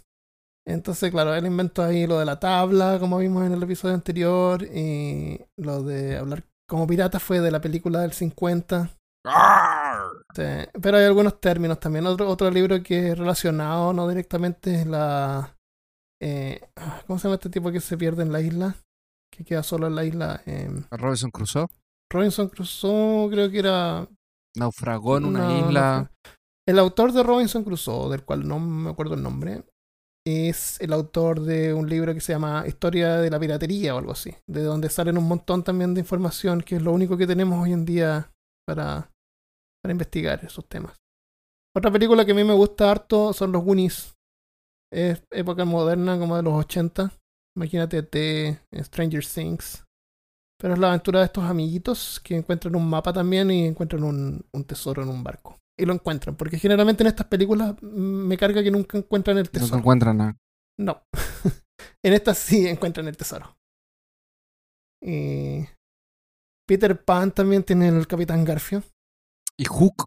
Entonces, 0.67 1.11
claro, 1.11 1.35
él 1.35 1.45
inventó 1.45 1.83
ahí 1.83 2.07
lo 2.07 2.17
de 2.17 2.25
la 2.25 2.39
tabla, 2.39 2.97
como 2.99 3.19
vimos 3.19 3.45
en 3.45 3.53
el 3.53 3.61
episodio 3.61 3.93
anterior, 3.93 4.63
y 4.63 5.39
lo 5.57 5.83
de 5.83 6.17
hablar 6.17 6.43
como 6.67 6.87
pirata 6.87 7.19
fue 7.19 7.39
de 7.39 7.51
la 7.51 7.61
película 7.61 7.99
del 8.01 8.13
50. 8.13 8.89
Sí, 10.35 10.43
Pero 10.81 10.97
hay 10.97 11.05
algunos 11.05 11.39
términos 11.39 11.79
también. 11.79 12.07
Otro, 12.07 12.27
otro 12.29 12.49
libro 12.49 12.81
que 12.81 13.11
es 13.11 13.17
relacionado, 13.17 13.93
no 13.93 14.07
directamente, 14.07 14.73
es 14.81 14.87
la... 14.87 15.55
eh, 16.19 16.61
¿Cómo 17.05 17.19
se 17.19 17.27
llama 17.27 17.35
este 17.35 17.49
tipo 17.51 17.71
que 17.71 17.79
se 17.79 17.95
pierde 17.95 18.23
en 18.23 18.31
la 18.31 18.41
isla? 18.41 18.75
Que 19.39 19.45
queda 19.45 19.63
solo 19.63 19.87
en 19.87 19.95
la 19.95 20.03
isla. 20.03 20.41
Eh, 20.45 20.69
Robinson 20.91 21.31
Crusoe 21.31 21.67
Robinson 22.11 22.49
Crusoe, 22.49 23.29
creo 23.31 23.49
que 23.49 23.59
era... 23.59 24.05
naufragó 24.57 25.17
en 25.17 25.25
una 25.25 25.59
isla. 25.59 26.11
el 26.67 26.77
autor 26.77 27.13
de 27.13 27.23
Robinson 27.23 27.63
Crusoe, 27.63 28.09
del 28.11 28.25
cual 28.25 28.45
no 28.45 28.59
me 28.59 28.89
acuerdo 28.89 29.13
el 29.13 29.23
nombre, 29.23 29.63
es 30.27 30.81
el 30.81 30.91
autor 30.91 31.39
de 31.39 31.73
un 31.73 31.87
libro 31.87 32.13
que 32.13 32.19
se 32.19 32.33
llama 32.33 32.65
Historia 32.67 33.17
de 33.17 33.29
la 33.29 33.39
Piratería 33.39 33.95
o 33.95 33.99
algo 33.99 34.11
así, 34.11 34.35
de 34.45 34.61
donde 34.63 34.89
salen 34.89 35.17
un 35.17 35.27
montón 35.29 35.63
también 35.63 35.93
de 35.93 36.01
información, 36.01 36.61
que 36.61 36.75
es 36.75 36.81
lo 36.81 36.91
único 36.91 37.15
que 37.15 37.27
tenemos 37.27 37.63
hoy 37.63 37.71
en 37.71 37.85
día 37.85 38.29
para, 38.67 39.09
para 39.81 39.93
investigar 39.93 40.43
esos 40.43 40.67
temas. 40.67 40.97
Otra 41.73 41.91
película 41.91 42.25
que 42.25 42.33
a 42.33 42.35
mí 42.35 42.43
me 42.43 42.53
gusta 42.53 42.91
harto 42.91 43.31
son 43.31 43.53
los 43.53 43.63
Goonies. 43.63 44.17
Es 44.91 45.23
época 45.29 45.63
moderna, 45.63 46.17
como 46.19 46.35
de 46.35 46.43
los 46.43 46.53
80. 46.53 47.13
Imagínate 47.55 48.03
T, 48.03 48.59
Stranger 48.83 49.25
Things. 49.25 49.83
Pero 50.61 50.73
es 50.73 50.79
la 50.79 50.89
aventura 50.89 51.19
de 51.19 51.25
estos 51.25 51.43
amiguitos 51.45 52.19
que 52.23 52.35
encuentran 52.35 52.75
un 52.75 52.89
mapa 52.89 53.13
también 53.13 53.49
y 53.49 53.65
encuentran 53.65 54.03
un, 54.03 54.45
un 54.51 54.63
tesoro 54.65 55.01
en 55.03 55.09
un 55.09 55.23
barco. 55.23 55.57
Y 55.79 55.85
lo 55.85 55.93
encuentran, 55.93 56.35
porque 56.35 56.57
generalmente 56.59 57.03
en 57.03 57.07
estas 57.07 57.27
películas 57.27 57.81
me 57.81 58.37
carga 58.37 58.61
que 58.61 58.69
nunca 58.71 58.97
encuentran 58.97 59.37
el 59.37 59.45
No 59.45 59.51
tesoro. 59.51 59.69
se 59.69 59.77
encuentran 59.77 60.17
nada. 60.17 60.37
No. 60.77 61.01
en 62.03 62.13
estas 62.13 62.37
sí 62.37 62.67
encuentran 62.67 63.07
el 63.07 63.15
tesoro. 63.15 63.55
Y 65.01 65.65
Peter 66.67 67.01
Pan 67.03 67.31
también 67.31 67.63
tiene 67.63 67.87
el 67.87 68.05
Capitán 68.07 68.43
Garfio. 68.43 68.83
Y 69.57 69.63
Hook, 69.65 70.05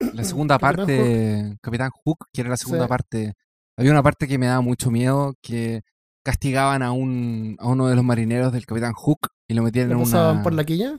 la 0.00 0.24
segunda 0.24 0.58
Capitán 0.58 0.76
parte, 0.86 1.42
Hook. 1.48 1.58
Capitán 1.62 1.90
Hook, 2.04 2.26
que 2.32 2.40
era 2.40 2.50
la 2.50 2.56
segunda 2.56 2.84
Sí. 2.84 2.88
parte. 2.88 3.34
Había 3.78 3.92
una 3.92 4.02
parte 4.02 4.26
que 4.26 4.38
me 4.38 4.46
daba 4.46 4.60
mucho 4.60 4.90
miedo, 4.90 5.34
que 5.42 5.82
castigaban 6.24 6.82
a 6.82 6.92
un 6.92 7.56
a 7.60 7.68
uno 7.68 7.86
de 7.88 7.96
los 7.96 8.04
marineros 8.04 8.52
del 8.52 8.66
Capitán 8.66 8.92
Hook 8.94 9.28
y 9.48 9.54
lo 9.54 9.62
metían 9.62 9.88
¿Lo 9.90 9.96
en 10.02 10.08
una... 10.08 10.42
por 10.42 10.52
la 10.54 10.64
quilla? 10.64 10.98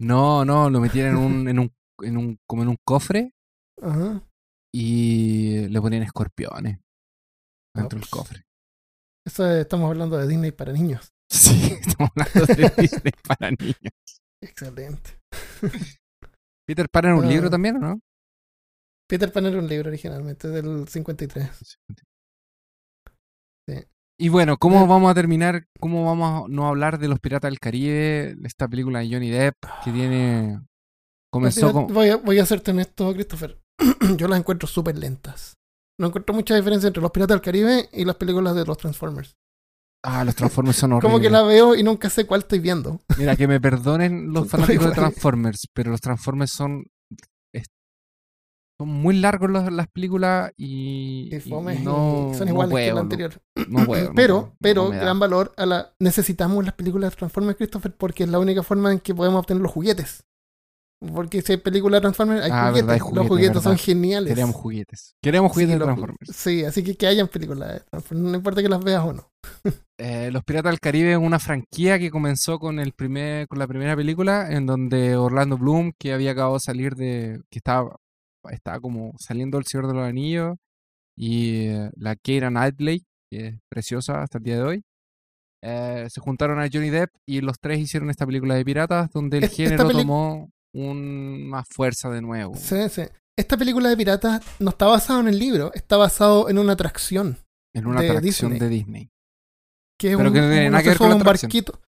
No, 0.00 0.44
no, 0.44 0.68
lo 0.70 0.80
metían 0.80 1.08
en 1.08 1.16
un, 1.16 1.48
en 1.48 1.58
un, 1.58 1.72
en 2.02 2.16
un, 2.16 2.38
como 2.46 2.62
en 2.62 2.68
un 2.68 2.76
cofre 2.86 3.32
Ajá. 3.82 4.22
y 4.74 5.68
le 5.68 5.80
ponían 5.80 6.02
escorpiones 6.02 6.80
dentro 7.74 7.98
del 7.98 8.08
cofre. 8.08 8.44
Eso 9.26 9.46
es- 9.50 9.62
estamos 9.62 9.90
hablando 9.90 10.16
de 10.18 10.26
Disney 10.28 10.52
para 10.52 10.72
niños. 10.72 11.12
Sí, 11.28 11.72
estamos 11.72 12.10
hablando 12.14 12.46
de 12.54 12.68
Disney 12.82 13.12
para 13.26 13.50
niños. 13.50 14.20
Excelente. 14.40 15.18
Peter 16.68 16.88
Pan 16.88 17.04
era 17.06 17.16
un 17.16 17.24
Ah. 17.24 17.28
libro 17.28 17.50
también, 17.50 17.76
¿o 17.76 17.80
no? 17.80 18.00
Peter 19.08 19.32
Pan 19.32 19.46
era 19.46 19.58
un 19.58 19.66
libro 19.68 19.88
originalmente, 19.88 20.46
del 20.48 20.86
53. 20.88 21.78
Sí. 23.68 23.74
Y 24.18 24.30
bueno, 24.30 24.56
¿cómo 24.56 24.86
vamos 24.86 25.10
a 25.10 25.14
terminar? 25.14 25.66
¿Cómo 25.78 26.04
vamos 26.04 26.44
a 26.44 26.48
no 26.48 26.66
hablar 26.66 26.98
de 26.98 27.08
los 27.08 27.20
Piratas 27.20 27.50
del 27.50 27.60
Caribe? 27.60 28.34
Esta 28.44 28.66
película 28.66 29.00
de 29.00 29.10
Johnny 29.10 29.30
Depp 29.30 29.56
que 29.84 29.92
tiene... 29.92 30.60
Comenzó 31.30 31.72
con... 31.72 31.88
voy, 31.88 32.08
a, 32.08 32.16
voy 32.16 32.38
a 32.38 32.46
serte 32.46 32.70
honesto, 32.70 33.12
Christopher. 33.12 33.60
Yo 34.16 34.26
las 34.26 34.38
encuentro 34.38 34.66
súper 34.66 34.96
lentas. 34.96 35.58
No 35.98 36.06
encuentro 36.06 36.34
mucha 36.34 36.54
diferencia 36.54 36.86
entre 36.86 37.02
los 37.02 37.10
Piratas 37.10 37.34
del 37.34 37.42
Caribe 37.42 37.88
y 37.92 38.04
las 38.06 38.16
películas 38.16 38.54
de 38.54 38.64
los 38.64 38.78
Transformers. 38.78 39.36
Ah, 40.02 40.24
los 40.24 40.34
Transformers 40.36 40.76
son 40.76 40.92
horribles. 40.92 41.12
Como 41.12 41.22
que 41.22 41.30
la 41.30 41.42
veo 41.42 41.74
y 41.74 41.82
nunca 41.82 42.08
sé 42.08 42.24
cuál 42.26 42.40
estoy 42.40 42.60
viendo. 42.60 43.02
Mira, 43.18 43.36
que 43.36 43.46
me 43.46 43.60
perdonen 43.60 44.32
los 44.32 44.48
fanáticos 44.48 44.86
de. 44.86 44.92
Transformers, 44.92 45.68
pero 45.74 45.90
los 45.90 46.00
Transformers 46.00 46.52
son... 46.52 46.86
son 48.78 48.88
muy 48.88 49.16
largos 49.18 49.50
los- 49.50 49.72
las 49.72 49.88
películas 49.88 50.52
y, 50.56 51.28
Y 51.32 51.36
y 51.36 51.40
fome, 51.40 51.76
y 51.76 51.78
no, 51.78 52.32
son 52.34 52.46
no 52.46 52.52
iguales 52.52 52.68
que 52.68 52.72
puedo, 52.72 52.86
la 52.88 52.94
no- 52.94 53.00
anterior. 53.00 53.32
no 53.68 53.86
puedo, 53.86 54.08
no 54.08 54.14
pero, 54.14 54.54
pero, 54.60 54.84
no 54.84 54.90
gran 54.90 55.18
valor 55.18 55.52
a 55.56 55.66
la. 55.66 55.92
Necesitamos 56.00 56.64
las 56.64 56.74
películas 56.74 57.10
de 57.12 57.16
Transformers, 57.16 57.56
Christopher, 57.56 57.92
porque 57.96 58.24
es 58.24 58.28
la 58.30 58.38
única 58.38 58.62
forma 58.62 58.92
en 58.92 59.00
que 59.00 59.14
podemos 59.14 59.40
obtener 59.40 59.62
los 59.62 59.72
juguetes. 59.72 60.24
Porque 61.12 61.42
si 61.42 61.52
hay 61.52 61.58
películas 61.58 61.98
de 61.98 62.02
Transformers, 62.02 62.42
hay 62.42 62.50
Ah, 62.50 62.68
juguetes. 62.68 62.86
verdad, 62.86 63.06
hay 63.06 63.14
Los 63.14 63.26
juguetes, 63.28 63.62
son 63.62 63.76
geniales. 63.76 64.32
Queremos 64.34 64.56
juguetes. 64.56 65.14
Queremos 65.22 65.52
juguetes 65.52 65.74
Sí, 65.74 65.74
de 65.74 65.78
los 65.78 65.86
Transformers. 65.88 66.30
Sí, 66.36 66.64
así 66.64 66.82
que 66.82 66.96
que 66.96 67.06
hayan 67.06 67.28
películas 67.28 67.68
de 67.74 67.80
Transformers. 67.90 68.30
No 68.30 68.36
importa 68.38 68.62
que 68.62 68.68
las 68.70 68.82
veas 68.82 69.04
o 69.04 69.12
no. 69.12 69.30
Eh, 69.98 70.28
Los 70.30 70.44
Piratas 70.44 70.72
del 70.72 70.80
Caribe 70.80 71.12
es 71.12 71.18
una 71.18 71.38
franquicia 71.38 71.98
que 71.98 72.10
comenzó 72.10 72.58
con 72.58 72.78
el 72.80 72.92
primer, 72.92 73.48
con 73.48 73.58
la 73.58 73.66
primera 73.66 73.96
película, 73.96 74.50
en 74.52 74.66
donde 74.66 75.16
Orlando 75.16 75.56
Bloom, 75.56 75.92
que 75.98 76.12
había 76.12 76.32
acabado 76.32 76.54
de 76.54 76.60
salir 76.60 76.94
de, 76.96 77.40
que 77.50 77.58
estaba, 77.58 77.96
estaba 78.50 78.80
como 78.80 79.12
saliendo 79.18 79.58
del 79.58 79.66
Señor 79.66 79.86
de 79.88 79.94
los 79.94 80.04
Anillos, 80.04 80.56
y 81.18 81.66
eh, 81.68 81.90
la 81.96 82.16
Keira 82.16 82.48
Knightley, 82.50 83.04
que 83.30 83.46
es 83.48 83.54
preciosa 83.70 84.22
hasta 84.22 84.38
el 84.38 84.44
día 84.44 84.56
de 84.56 84.62
hoy, 84.62 84.82
eh, 85.64 86.06
se 86.10 86.20
juntaron 86.20 86.60
a 86.60 86.68
Johnny 86.72 86.90
Depp 86.90 87.10
y 87.26 87.40
los 87.40 87.58
tres 87.58 87.78
hicieron 87.80 88.10
esta 88.10 88.26
película 88.26 88.54
de 88.54 88.64
piratas, 88.64 89.10
donde 89.10 89.38
el 89.38 89.44
Es- 89.44 89.54
género 89.56 89.88
tomó 89.88 90.50
un- 90.74 91.48
más 91.48 91.66
fuerza 91.68 92.10
de 92.10 92.20
nuevo. 92.20 92.54
Sí, 92.56 92.88
sí. 92.90 93.02
Esta 93.38 93.56
película 93.56 93.88
de 93.88 93.96
piratas 93.96 94.42
no 94.60 94.70
está 94.70 94.86
basada 94.86 95.20
en 95.20 95.28
el 95.28 95.38
libro, 95.38 95.72
está 95.74 95.96
basado 95.96 96.48
en 96.48 96.58
una 96.58 96.72
atracción. 96.74 97.38
En 97.74 97.86
una 97.86 98.00
de 98.00 98.08
atracción 98.10 98.52
Disney. 98.52 98.58
de 98.60 98.68
Disney. 98.74 99.10
Que 99.98 100.10
es 100.12 100.16
Pero 100.16 100.28
un, 100.28 100.34
que 100.34 100.40
no 100.40 100.48
tiene 100.50 100.70
nada 100.70 100.82
que 100.82 100.88
ver 100.90 100.98
con 100.98 101.12
un 101.12 101.22
barquito. 101.22 101.80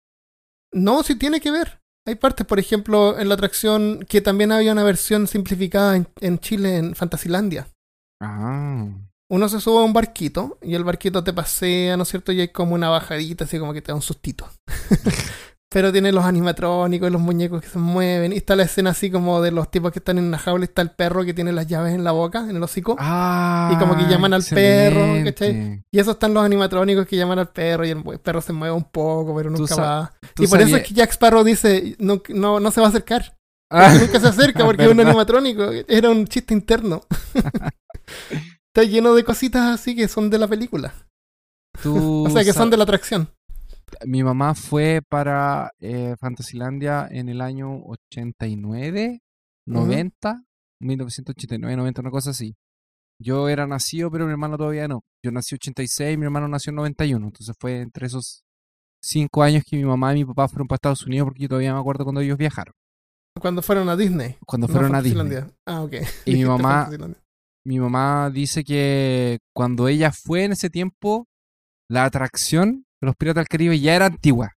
No, 0.73 1.03
sí 1.03 1.17
tiene 1.17 1.41
que 1.41 1.50
ver. 1.50 1.81
Hay 2.07 2.14
partes, 2.14 2.47
por 2.47 2.59
ejemplo, 2.59 3.19
en 3.19 3.28
la 3.28 3.35
atracción 3.35 4.05
que 4.09 4.21
también 4.21 4.52
había 4.52 4.73
una 4.73 4.85
versión 4.85 5.26
simplificada 5.26 5.97
en, 5.97 6.09
en 6.21 6.38
Chile, 6.38 6.76
en 6.76 6.95
Fantasilandia. 6.95 7.69
Ah. 8.23 8.88
Uno 9.31 9.49
se 9.49 9.61
sube 9.61 9.81
a 9.81 9.85
un 9.85 9.93
barquito 9.93 10.59
y 10.62 10.75
el 10.75 10.85
barquito 10.85 11.23
te 11.23 11.35
pasea, 11.35 11.97
¿no 11.99 12.05
es 12.05 12.09
cierto? 12.09 12.33
Y 12.33 12.40
hay 12.40 12.49
como 12.49 12.75
una 12.75 12.88
bajadita, 12.88 13.45
así 13.45 13.59
como 13.59 13.75
que 13.75 13.83
te 13.83 13.93
da 13.93 13.97
un 13.97 14.02
sustito. 14.02 14.49
Pero 15.70 15.92
tiene 15.92 16.12
los 16.12 16.25
animatrónicos 16.25 17.08
y 17.08 17.12
los 17.12 17.20
muñecos 17.20 17.60
que 17.60 17.68
se 17.68 17.78
mueven. 17.78 18.32
Y 18.32 18.37
está 18.37 18.56
la 18.56 18.62
escena 18.62 18.90
así 18.90 19.10
como 19.10 19.42
de 19.42 19.50
los 19.50 19.70
tipos 19.70 19.92
que 19.92 19.98
están 19.98 20.16
en 20.16 20.25
una 20.25 20.38
jaula 20.38 20.64
y 20.64 20.68
está 20.68 20.80
el 20.80 20.92
perro 20.92 21.25
que 21.25 21.34
tiene 21.34 21.52
las 21.52 21.66
llaves 21.66 21.94
en 21.94 22.04
la 22.04 22.12
boca, 22.12 22.40
en 22.48 22.56
el 22.56 22.62
hocico. 22.62 22.96
Ah, 22.98 23.70
Y 23.75 23.78
como 23.78 23.94
que 23.96 24.04
llaman 24.06 24.32
al 24.32 24.42
perro, 24.44 25.22
¿cachai? 25.25 25.84
Y 25.90 25.98
esos 25.98 26.14
están 26.14 26.32
los 26.32 26.42
animatrónicos 26.42 27.06
que 27.06 27.16
llaman 27.16 27.38
al 27.38 27.50
perro 27.50 27.84
y 27.84 27.90
el 27.90 28.02
perro 28.20 28.40
se 28.40 28.54
mueve 28.54 28.75
un 28.75 28.84
poco, 28.84 29.37
pero 29.37 29.50
nunca 29.50 29.76
va. 29.76 30.12
Y 30.38 30.46
por 30.46 30.60
eso 30.60 30.76
es 30.76 30.82
que 30.88 30.94
Jack 30.94 31.10
Sparrow 31.10 31.44
dice, 31.44 31.96
no, 31.98 32.22
no, 32.30 32.60
no 32.60 32.70
se 32.70 32.80
va 32.80 32.87
a 32.87 32.90
acercar. 32.90 33.37
Ah, 33.70 33.92
Nunca 34.00 34.18
se 34.18 34.28
acerca 34.28 34.64
porque 34.64 34.84
es 34.84 34.90
un 34.90 35.00
animatrónico. 35.00 35.70
Era 35.87 36.08
un 36.08 36.26
chiste 36.26 36.54
interno. 36.54 37.02
Está 38.68 38.84
lleno 38.88 39.14
de 39.14 39.25
cositas 39.25 39.78
así 39.80 39.94
que 39.94 40.08
son 40.08 40.30
de 40.30 40.38
la 40.38 40.48
película. 40.48 40.94
tú 41.82 42.25
O 42.26 42.30
sea, 42.30 42.44
que 42.44 42.52
son 42.52 42.70
de 42.70 42.76
la 42.76 42.84
atracción. 42.84 43.30
Mi 44.07 44.23
mamá 44.23 44.54
fue 44.54 45.02
para 45.09 45.73
eh, 45.80 46.14
Fantasilandia 46.18 47.09
en 47.11 47.28
el 47.28 47.40
año 47.40 47.83
89, 47.85 49.21
90, 49.66 50.45
1989, 50.80 51.76
90, 51.76 52.00
una 52.00 52.11
cosa 52.11 52.30
así. 52.30 52.57
Yo 53.21 53.49
era 53.49 53.66
nacido, 53.66 54.11
pero 54.11 54.26
mi 54.26 54.33
hermano 54.33 54.57
todavía 54.57 54.87
no. 54.87 55.02
Yo 55.25 55.33
nací 55.33 55.54
86, 55.54 56.16
mi 56.16 56.25
hermano 56.25 56.47
nació 56.47 56.71
en 56.71 56.76
91. 56.76 57.26
Entonces 57.26 57.57
fue 57.59 57.80
entre 57.80 58.07
esos 58.07 58.45
cinco 59.02 59.42
años 59.42 59.64
que 59.66 59.76
mi 59.76 59.85
mamá 59.85 60.14
y 60.14 60.18
mi 60.18 60.25
papá 60.25 60.49
fueron 60.49 60.68
para 60.68 60.76
Estados 60.76 61.07
Unidos 61.07 61.26
porque 61.26 61.42
yo 61.42 61.49
todavía 61.49 61.75
me 61.75 61.80
acuerdo 61.80 62.04
cuando 62.04 62.21
ellos 62.21 62.38
viajaron. 62.38 62.75
Cuando 63.40 63.62
fueron 63.62 63.88
a 63.88 63.97
Disney. 63.97 64.37
Cuando 64.47 64.66
no 64.66 64.73
fueron 64.73 64.95
a 64.95 65.02
Disney. 65.02 65.38
Ah, 65.66 65.83
ok. 65.83 65.95
Y 66.26 66.35
mi 66.35 66.45
mamá-. 66.45 66.90
Mi 67.64 67.78
mamá 67.78 68.30
dice 68.30 68.64
que 68.64 69.38
cuando 69.54 69.88
ella 69.88 70.12
fue 70.12 70.45
en 70.45 70.52
ese 70.52 70.71
tiempo, 70.71 71.26
la 71.88 72.04
atracción 72.04 72.87
los 73.02 73.14
Piratas 73.17 73.43
del 73.43 73.49
Caribe 73.49 73.78
ya 73.81 73.95
era 73.95 74.07
antigua 74.07 74.52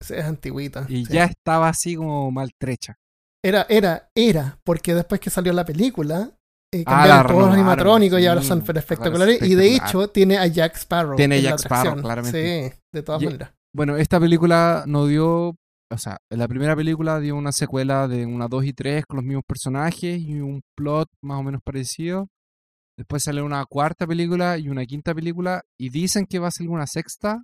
Sí, 0.00 0.14
es 0.14 0.24
antigüita. 0.24 0.86
y 0.88 1.04
sí. 1.06 1.12
ya 1.12 1.24
estaba 1.24 1.68
así 1.68 1.96
como 1.96 2.30
maltrecha. 2.30 2.96
Era, 3.44 3.66
era, 3.68 4.08
era, 4.14 4.58
porque 4.64 4.94
después 4.94 5.20
que 5.20 5.30
salió 5.30 5.52
la 5.52 5.64
película, 5.64 6.30
eh, 6.72 6.82
Ah, 6.86 6.90
cambiaron 6.92 7.22
la 7.22 7.26
todos 7.28 7.40
los 7.46 7.54
animatrónicos 7.54 8.20
y 8.20 8.26
ahora 8.26 8.42
son 8.42 8.62
espectaculares. 8.76 9.42
Y 9.42 9.54
de 9.54 9.74
hecho, 9.74 10.08
tiene 10.08 10.38
a 10.38 10.46
Jack 10.46 10.76
Sparrow. 10.76 11.16
Tiene 11.16 11.36
a 11.36 11.40
Jack 11.40 11.58
Sparrow, 11.60 12.00
claramente. 12.00 12.70
Sí, 12.70 12.76
de 12.92 13.02
todas 13.02 13.22
Y- 13.22 13.26
maneras. 13.26 13.52
Bueno, 13.74 13.96
esta 13.96 14.20
película 14.20 14.84
no 14.86 15.06
dio, 15.06 15.48
o 15.90 15.98
sea, 15.98 16.18
la 16.30 16.46
primera 16.48 16.76
película 16.76 17.18
dio 17.20 17.34
una 17.36 17.50
secuela 17.52 18.06
de 18.06 18.24
una 18.24 18.46
2 18.48 18.64
y 18.66 18.72
3 18.72 19.04
con 19.06 19.16
los 19.16 19.24
mismos 19.24 19.44
personajes 19.46 20.20
y 20.20 20.40
un 20.40 20.62
plot 20.76 21.08
más 21.22 21.40
o 21.40 21.42
menos 21.42 21.60
parecido. 21.64 22.28
Después 22.96 23.24
sale 23.24 23.42
una 23.42 23.64
cuarta 23.66 24.06
película 24.06 24.56
y 24.58 24.68
una 24.68 24.84
quinta 24.86 25.12
película 25.14 25.62
y 25.78 25.90
dicen 25.90 26.26
que 26.26 26.38
va 26.38 26.48
a 26.48 26.52
salir 26.52 26.70
una 26.70 26.86
sexta. 26.86 27.42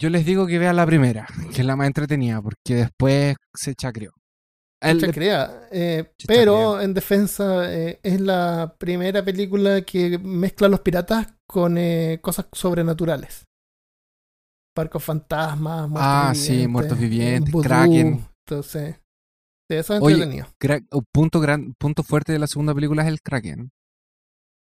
Yo 0.00 0.10
les 0.10 0.26
digo 0.26 0.46
que 0.46 0.58
vean 0.58 0.76
la 0.76 0.84
primera, 0.86 1.26
que 1.54 1.60
es 1.62 1.66
la 1.66 1.76
más 1.76 1.86
entretenida, 1.86 2.42
porque 2.42 2.74
después 2.74 3.36
se 3.54 3.74
chacreó. 3.74 4.12
El- 4.82 5.00
Chacrea, 5.00 5.68
eh, 5.72 6.12
Chacrea. 6.18 6.38
pero 6.38 6.80
en 6.82 6.92
defensa 6.92 7.72
eh, 7.72 7.98
es 8.02 8.20
la 8.20 8.76
primera 8.78 9.24
película 9.24 9.80
que 9.82 10.18
mezcla 10.18 10.66
a 10.66 10.70
los 10.70 10.80
piratas 10.80 11.26
con 11.48 11.78
eh, 11.78 12.18
cosas 12.22 12.46
sobrenaturales. 12.52 13.44
Barcos 14.76 15.02
fantasmas, 15.02 15.88
muertos 15.88 16.02
Ah, 16.06 16.32
vivientes. 16.34 16.60
sí, 16.62 16.68
muertos 16.68 16.98
vivientes, 16.98 17.52
vudú. 17.52 17.64
Kraken. 17.64 18.26
Entonces, 18.46 18.96
sí, 19.70 19.76
eso 19.76 19.94
es 19.94 20.02
Oye, 20.02 20.22
entretenido. 20.22 20.46
un 20.92 21.04
punto, 21.10 21.40
gran, 21.40 21.72
punto 21.80 22.02
fuerte 22.02 22.32
de 22.32 22.38
la 22.38 22.46
segunda 22.46 22.74
película 22.74 23.02
es 23.02 23.08
el 23.08 23.22
Kraken. 23.22 23.70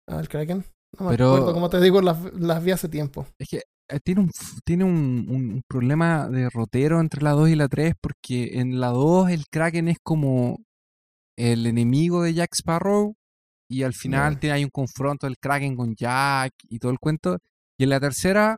Ah, 0.08 0.20
el 0.20 0.30
Kraken. 0.30 0.64
No 1.00 1.06
me 1.06 1.12
Pero- 1.14 1.30
acuerdo, 1.34 1.54
como 1.56 1.70
te 1.72 1.82
digo, 1.82 2.02
las, 2.04 2.22
las 2.36 2.64
vi 2.64 2.70
hace 2.72 2.88
tiempo. 2.88 3.26
Es 3.40 3.50
que 3.50 3.62
tiene 4.04 4.22
un, 4.22 4.32
tiene 4.66 4.84
un, 4.84 5.26
un- 5.30 5.62
problema 5.68 6.28
de 6.30 6.50
rotero 6.50 7.00
entre 7.00 7.22
la 7.22 7.32
2 7.32 7.50
y 7.50 7.56
la 7.56 7.68
3 7.68 7.94
porque 8.02 8.60
en 8.60 8.80
la 8.80 8.88
2 8.88 9.30
el 9.30 9.46
Kraken 9.52 9.88
es 9.88 9.98
como 10.04 10.64
el 11.38 11.66
enemigo 11.68 12.24
de 12.24 12.34
Jack 12.34 12.54
Sparrow 12.56 13.16
y 13.70 13.84
al 13.84 13.94
final 13.94 14.40
hay 14.44 14.64
un 14.64 14.70
confronto 14.70 15.26
del 15.28 15.38
Kraken 15.40 15.76
con 15.76 15.96
Jack 15.96 16.54
y 16.70 16.80
todo 16.80 16.92
el 16.92 17.00
cuento. 17.00 17.38
Y 17.80 17.86
en 17.86 17.90
la 17.90 18.00
tercera 18.00 18.58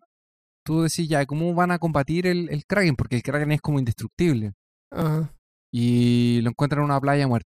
tú 0.66 0.82
decís 0.84 1.08
ya, 1.08 1.26
¿cómo 1.26 1.54
van 1.54 1.72
a 1.72 1.80
combatir 1.80 2.28
el, 2.28 2.50
el 2.50 2.66
Kraken? 2.66 2.96
Porque 2.96 3.16
el 3.18 3.24
Kraken 3.24 3.52
es 3.54 3.62
como 3.62 3.80
indestructible 3.80 4.54
Ajá. 4.92 5.34
y 5.72 6.42
lo 6.42 6.50
encuentran 6.50 6.80
en 6.82 6.86
una 6.86 7.00
playa 7.00 7.28
muerto. 7.28 7.48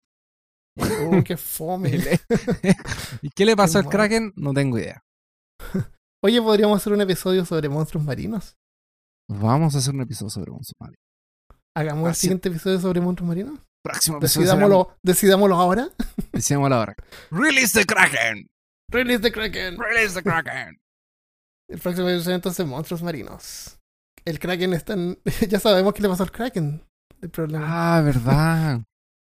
Oh, 0.79 1.23
qué 1.25 1.35
fome. 1.37 1.91
¿Y 3.21 3.29
qué 3.29 3.45
le 3.45 3.55
pasó 3.55 3.79
al. 3.79 3.89
Kraken? 3.89 4.31
No 4.35 4.53
tengo 4.53 4.77
idea. 4.79 5.01
Oye, 6.23 6.41
podríamos 6.41 6.77
hacer 6.81 6.93
un 6.93 7.01
episodio 7.01 7.45
sobre 7.45 7.69
monstruos 7.69 8.03
marinos. 8.05 8.55
Vamos 9.29 9.75
a 9.75 9.79
hacer 9.79 9.93
un 9.93 10.01
episodio 10.01 10.29
sobre 10.29 10.51
un 10.51 10.63
Somali. 10.63 10.95
Hagamos 11.75 12.09
el 12.09 12.15
siguiente 12.15 12.49
episodio 12.49 12.79
sobre 12.79 13.01
monstruos 13.01 13.27
marinos. 13.27 13.59
Próximo 13.83 14.17
episodio. 14.17 14.47
Decidámoslo, 14.47 14.97
decidámoslo 15.03 15.55
ahora. 15.55 15.89
Decíamos 16.31 16.69
la 16.69 16.79
hora. 16.79 16.95
Release 17.31 17.79
the 17.79 17.85
Kraken. 17.85 18.47
Release 18.91 19.21
the 19.21 19.31
Kraken. 19.31 19.77
Release 19.77 20.13
the 20.15 20.23
Kraken. 20.23 20.77
El 21.69 21.79
próximo 21.79 22.09
episodio 22.09 22.35
entonces 22.35 22.65
monstruos 22.65 23.03
marinos. 23.03 23.77
El 24.25 24.39
Kraken 24.39 24.73
está 24.73 24.93
en... 24.93 25.19
ya 25.49 25.59
sabemos 25.59 25.93
qué 25.93 26.01
le 26.01 26.09
pasó 26.09 26.23
al 26.23 26.31
Kraken. 26.31 26.83
El 27.21 27.29
problema. 27.29 27.97
Ah, 27.97 28.01
verdad. 28.01 28.81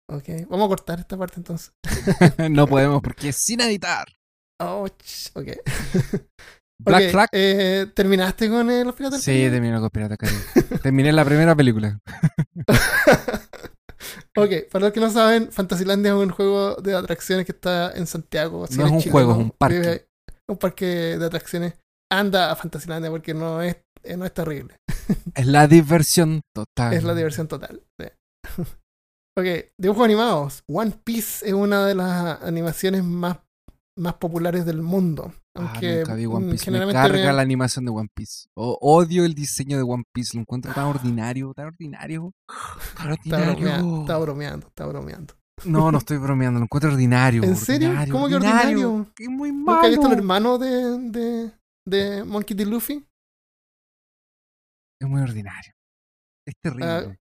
Ok, 0.10 0.26
vamos 0.50 0.66
a 0.66 0.68
cortar 0.68 1.00
esta 1.00 1.16
parte 1.16 1.36
entonces. 1.38 1.72
no 2.52 2.68
podemos 2.68 3.02
porque 3.02 3.30
es 3.30 3.38
sin 3.38 3.62
editar. 3.62 4.06
Oh, 4.60 4.86
ch- 4.86 5.32
ok. 5.36 5.58
Black 6.84 7.12
Flag. 7.12 7.30
eh, 7.32 7.88
¿Terminaste 7.94 8.50
con 8.50 8.70
eh, 8.72 8.84
los 8.86 8.96
piratas? 8.96 9.22
Sí, 9.22 9.48
terminé 9.50 9.80
con 9.80 9.90
Pirata 9.90 10.18
Caribe. 10.18 10.40
Terminé 10.84 11.12
la 11.12 11.24
primera 11.26 11.56
película. 11.56 12.00
ok, 14.36 14.50
para 14.72 14.86
los 14.86 14.94
que 14.94 15.00
no 15.00 15.10
saben, 15.10 15.52
Fantasylandia 15.52 16.10
es 16.12 16.18
un 16.18 16.30
juego 16.30 16.76
de 16.76 16.96
atracciones 16.96 17.46
que 17.46 17.52
está 17.52 17.92
en 17.92 18.08
Santiago. 18.08 18.68
si 18.68 18.78
No 18.78 18.86
es 18.86 18.92
un 18.92 19.02
juego, 19.12 19.32
es 19.34 19.38
un 19.38 19.52
parque. 19.52 19.80
vive- 19.80 20.08
un 20.48 20.58
parque 20.58 20.86
de 21.18 21.26
atracciones. 21.26 21.74
Anda 22.12 22.52
a 22.52 22.56
Fantasylandia 22.56 23.10
porque 23.10 23.34
no 23.34 23.62
es, 23.62 23.78
eh, 24.04 24.18
no 24.18 24.26
es 24.26 24.34
terrible. 24.34 24.76
Es 25.36 25.46
la 25.46 25.68
diversión 25.68 26.42
total. 26.56 26.94
Es 26.94 27.04
la 27.04 27.14
diversión 27.14 27.48
total. 27.48 27.82
sí. 28.00 28.08
ok, 29.38 29.46
dibujos 29.78 30.06
animados. 30.06 30.64
One 30.68 30.94
Piece 31.04 31.46
es 31.48 31.54
una 31.54 31.86
de 31.86 31.96
las 31.96 32.42
animaciones 32.42 33.04
más, 33.04 33.38
más 33.98 34.16
populares 34.16 34.66
del 34.66 34.82
mundo. 34.82 35.34
Ah, 35.54 35.68
Aunque 35.74 35.98
nunca 35.98 36.16
vi 36.16 36.26
One 36.26 36.52
Piece. 36.52 36.72
Me 36.72 36.94
carga 36.94 37.28
me- 37.28 37.34
la 37.34 37.42
animación 37.42 37.84
de 37.86 37.92
One 37.92 38.10
Piece. 38.14 38.48
O- 38.56 38.78
odio 38.82 39.26
el 39.26 39.34
diseño 39.34 39.76
de 39.78 39.84
One 39.84 40.04
Piece. 40.14 40.36
Lo 40.38 40.42
encuentro 40.42 40.74
tan 40.74 40.86
ordinario, 40.86 41.54
tan 41.54 41.68
ordinario. 41.68 42.32
Tan 42.98 43.12
Está 43.14 43.38
bromeando, 43.38 43.52
ordinario. 43.52 44.02
está 44.02 44.18
bromeando, 44.18 44.68
está 44.68 44.86
bromeando. 44.86 45.34
No, 45.66 45.92
no 45.92 45.98
estoy 45.98 46.18
bromeando. 46.18 46.60
Lo 46.60 46.64
encuentro 46.66 46.90
ordinario. 46.92 47.44
¿En 47.44 47.56
serio? 47.58 47.90
ordinario, 47.90 48.14
¿Cómo 48.14 48.28
que 48.30 48.36
ordinario? 48.36 49.12
Es 49.20 49.30
muy 49.30 49.52
¿Nunca 49.52 49.82
has 49.82 49.90
visto 49.90 50.08
el 50.08 50.10
malo. 50.10 50.18
hermano 50.20 50.58
de, 50.58 51.10
de, 51.12 51.52
de 51.86 52.24
Monkey 52.24 52.56
D. 52.56 52.66
Luffy? 52.66 53.06
Es 55.02 55.08
muy 55.08 55.22
ordinario. 55.22 55.74
Es 56.48 56.54
terrible. 56.64 56.86
Ah, 56.86 57.16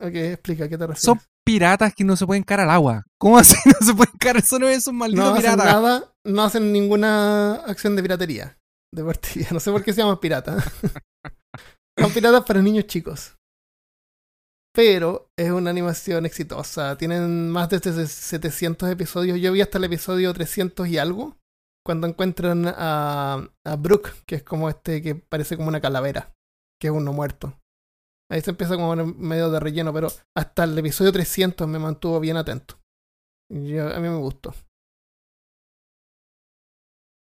Ok, 0.00 0.14
explica, 0.14 0.68
¿qué 0.68 0.76
te 0.76 0.86
refieres? 0.86 1.02
Son 1.02 1.20
piratas 1.44 1.94
que 1.94 2.04
no 2.04 2.16
se 2.16 2.26
pueden 2.26 2.42
caer 2.42 2.60
al 2.60 2.70
agua. 2.70 3.04
¿Cómo 3.18 3.38
así 3.38 3.56
no 3.66 3.86
se 3.86 3.94
pueden 3.94 4.14
caer? 4.18 4.38
Eso 4.38 4.58
no 4.58 4.68
es 4.68 4.86
un 4.86 4.96
maldito 4.96 5.22
no 5.22 5.34
hacen 5.34 5.56
nada, 5.56 6.14
no 6.24 6.42
hacen 6.42 6.72
ninguna 6.72 7.56
acción 7.66 7.94
de 7.96 8.02
piratería. 8.02 8.58
Deportiva. 8.92 9.48
No 9.50 9.60
sé 9.60 9.70
por 9.70 9.82
qué 9.82 9.92
se 9.92 10.00
llaman 10.02 10.18
piratas. 10.20 10.64
Son 11.98 12.12
piratas 12.12 12.44
para 12.44 12.60
niños 12.62 12.86
chicos. 12.86 13.36
pero 14.74 15.28
es 15.36 15.50
una 15.50 15.70
animación 15.70 16.26
exitosa. 16.26 16.96
Tienen 16.96 17.50
más 17.50 17.68
de 17.70 17.78
700 18.06 18.90
episodios. 18.90 19.40
Yo 19.40 19.52
vi 19.52 19.60
hasta 19.60 19.78
el 19.78 19.84
episodio 19.84 20.32
300 20.32 20.88
y 20.88 20.98
algo. 20.98 21.36
Cuando 21.84 22.06
encuentran 22.06 22.66
a, 22.66 23.46
a 23.64 23.76
Brooke, 23.76 24.12
que 24.26 24.36
es 24.36 24.42
como 24.42 24.68
este 24.68 25.02
que 25.02 25.14
parece 25.14 25.56
como 25.56 25.68
una 25.68 25.80
calavera, 25.80 26.32
que 26.80 26.88
es 26.88 26.92
uno 26.92 27.12
muerto. 27.12 27.58
Ahí 28.30 28.40
se 28.40 28.50
empieza 28.50 28.76
como 28.76 28.94
medio 28.96 29.50
de 29.50 29.60
relleno, 29.60 29.92
pero 29.92 30.08
hasta 30.36 30.64
el 30.64 30.78
episodio 30.78 31.12
300 31.12 31.68
me 31.68 31.78
mantuvo 31.78 32.20
bien 32.20 32.36
atento. 32.36 32.78
Yo, 33.50 33.94
a 33.94 34.00
mí 34.00 34.08
me 34.08 34.16
gustó. 34.16 34.54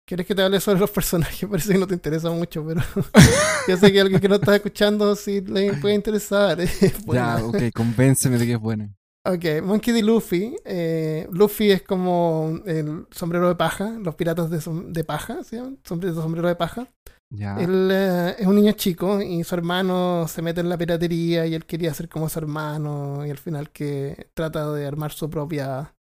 ¿Quieres 0.09 0.27
que 0.27 0.35
te 0.35 0.43
hable 0.43 0.59
sobre 0.59 0.81
los 0.81 0.91
personajes? 0.91 1.47
Parece 1.51 1.75
que 1.75 1.79
no 1.79 1.87
te 1.87 1.93
interesa 1.93 2.31
mucho, 2.31 2.65
pero 2.67 2.81
yo 3.69 3.77
sé 3.77 3.93
que 3.93 4.01
alguien 4.01 4.21
que 4.21 4.29
no 4.29 4.37
está 4.37 4.57
escuchando 4.57 5.15
sí 5.15 5.43
le 5.43 5.75
puede 5.75 5.95
interesar. 5.95 6.59
ya, 7.13 7.45
ok, 7.45 7.57
convénceme 7.75 8.39
de 8.39 8.47
que 8.47 8.53
es 8.55 8.59
buena. 8.59 8.91
Ok, 9.27 9.63
Monkey 9.63 9.93
D. 9.93 10.03
Luffy. 10.03 10.57
Eh, 10.65 11.29
Luffy 11.31 11.71
es 11.71 11.83
como 11.83 12.59
el 12.65 13.07
sombrero 13.11 13.49
de 13.49 13.57
paja, 13.57 13.91
los 14.01 14.15
piratas 14.15 14.49
de, 14.49 14.63
de 14.87 15.05
paja, 15.05 15.45
¿sí? 15.45 15.59
sombrero, 15.85 16.15
sombrero 16.15 16.49
de 16.49 16.57
paja. 16.57 16.89
Él 17.31 17.91
eh, 17.93 18.37
es 18.39 18.47
un 18.47 18.57
niño 18.57 18.73
chico 18.73 19.21
y 19.21 19.45
su 19.45 19.55
hermano 19.55 20.27
se 20.29 20.41
mete 20.41 20.61
en 20.61 20.71
la 20.71 20.79
piratería 20.79 21.47
y 21.47 21.55
él 21.55 21.67
quería 21.67 21.93
ser 21.93 22.09
como 22.09 22.29
su 22.29 22.39
hermano 22.39 23.27
y 23.27 23.31
al 23.31 23.37
final 23.37 23.71
que 23.71 24.31
trata 24.33 24.73
de 24.73 24.87
armar 24.87 25.13
su 25.13 25.29
propia 25.29 25.95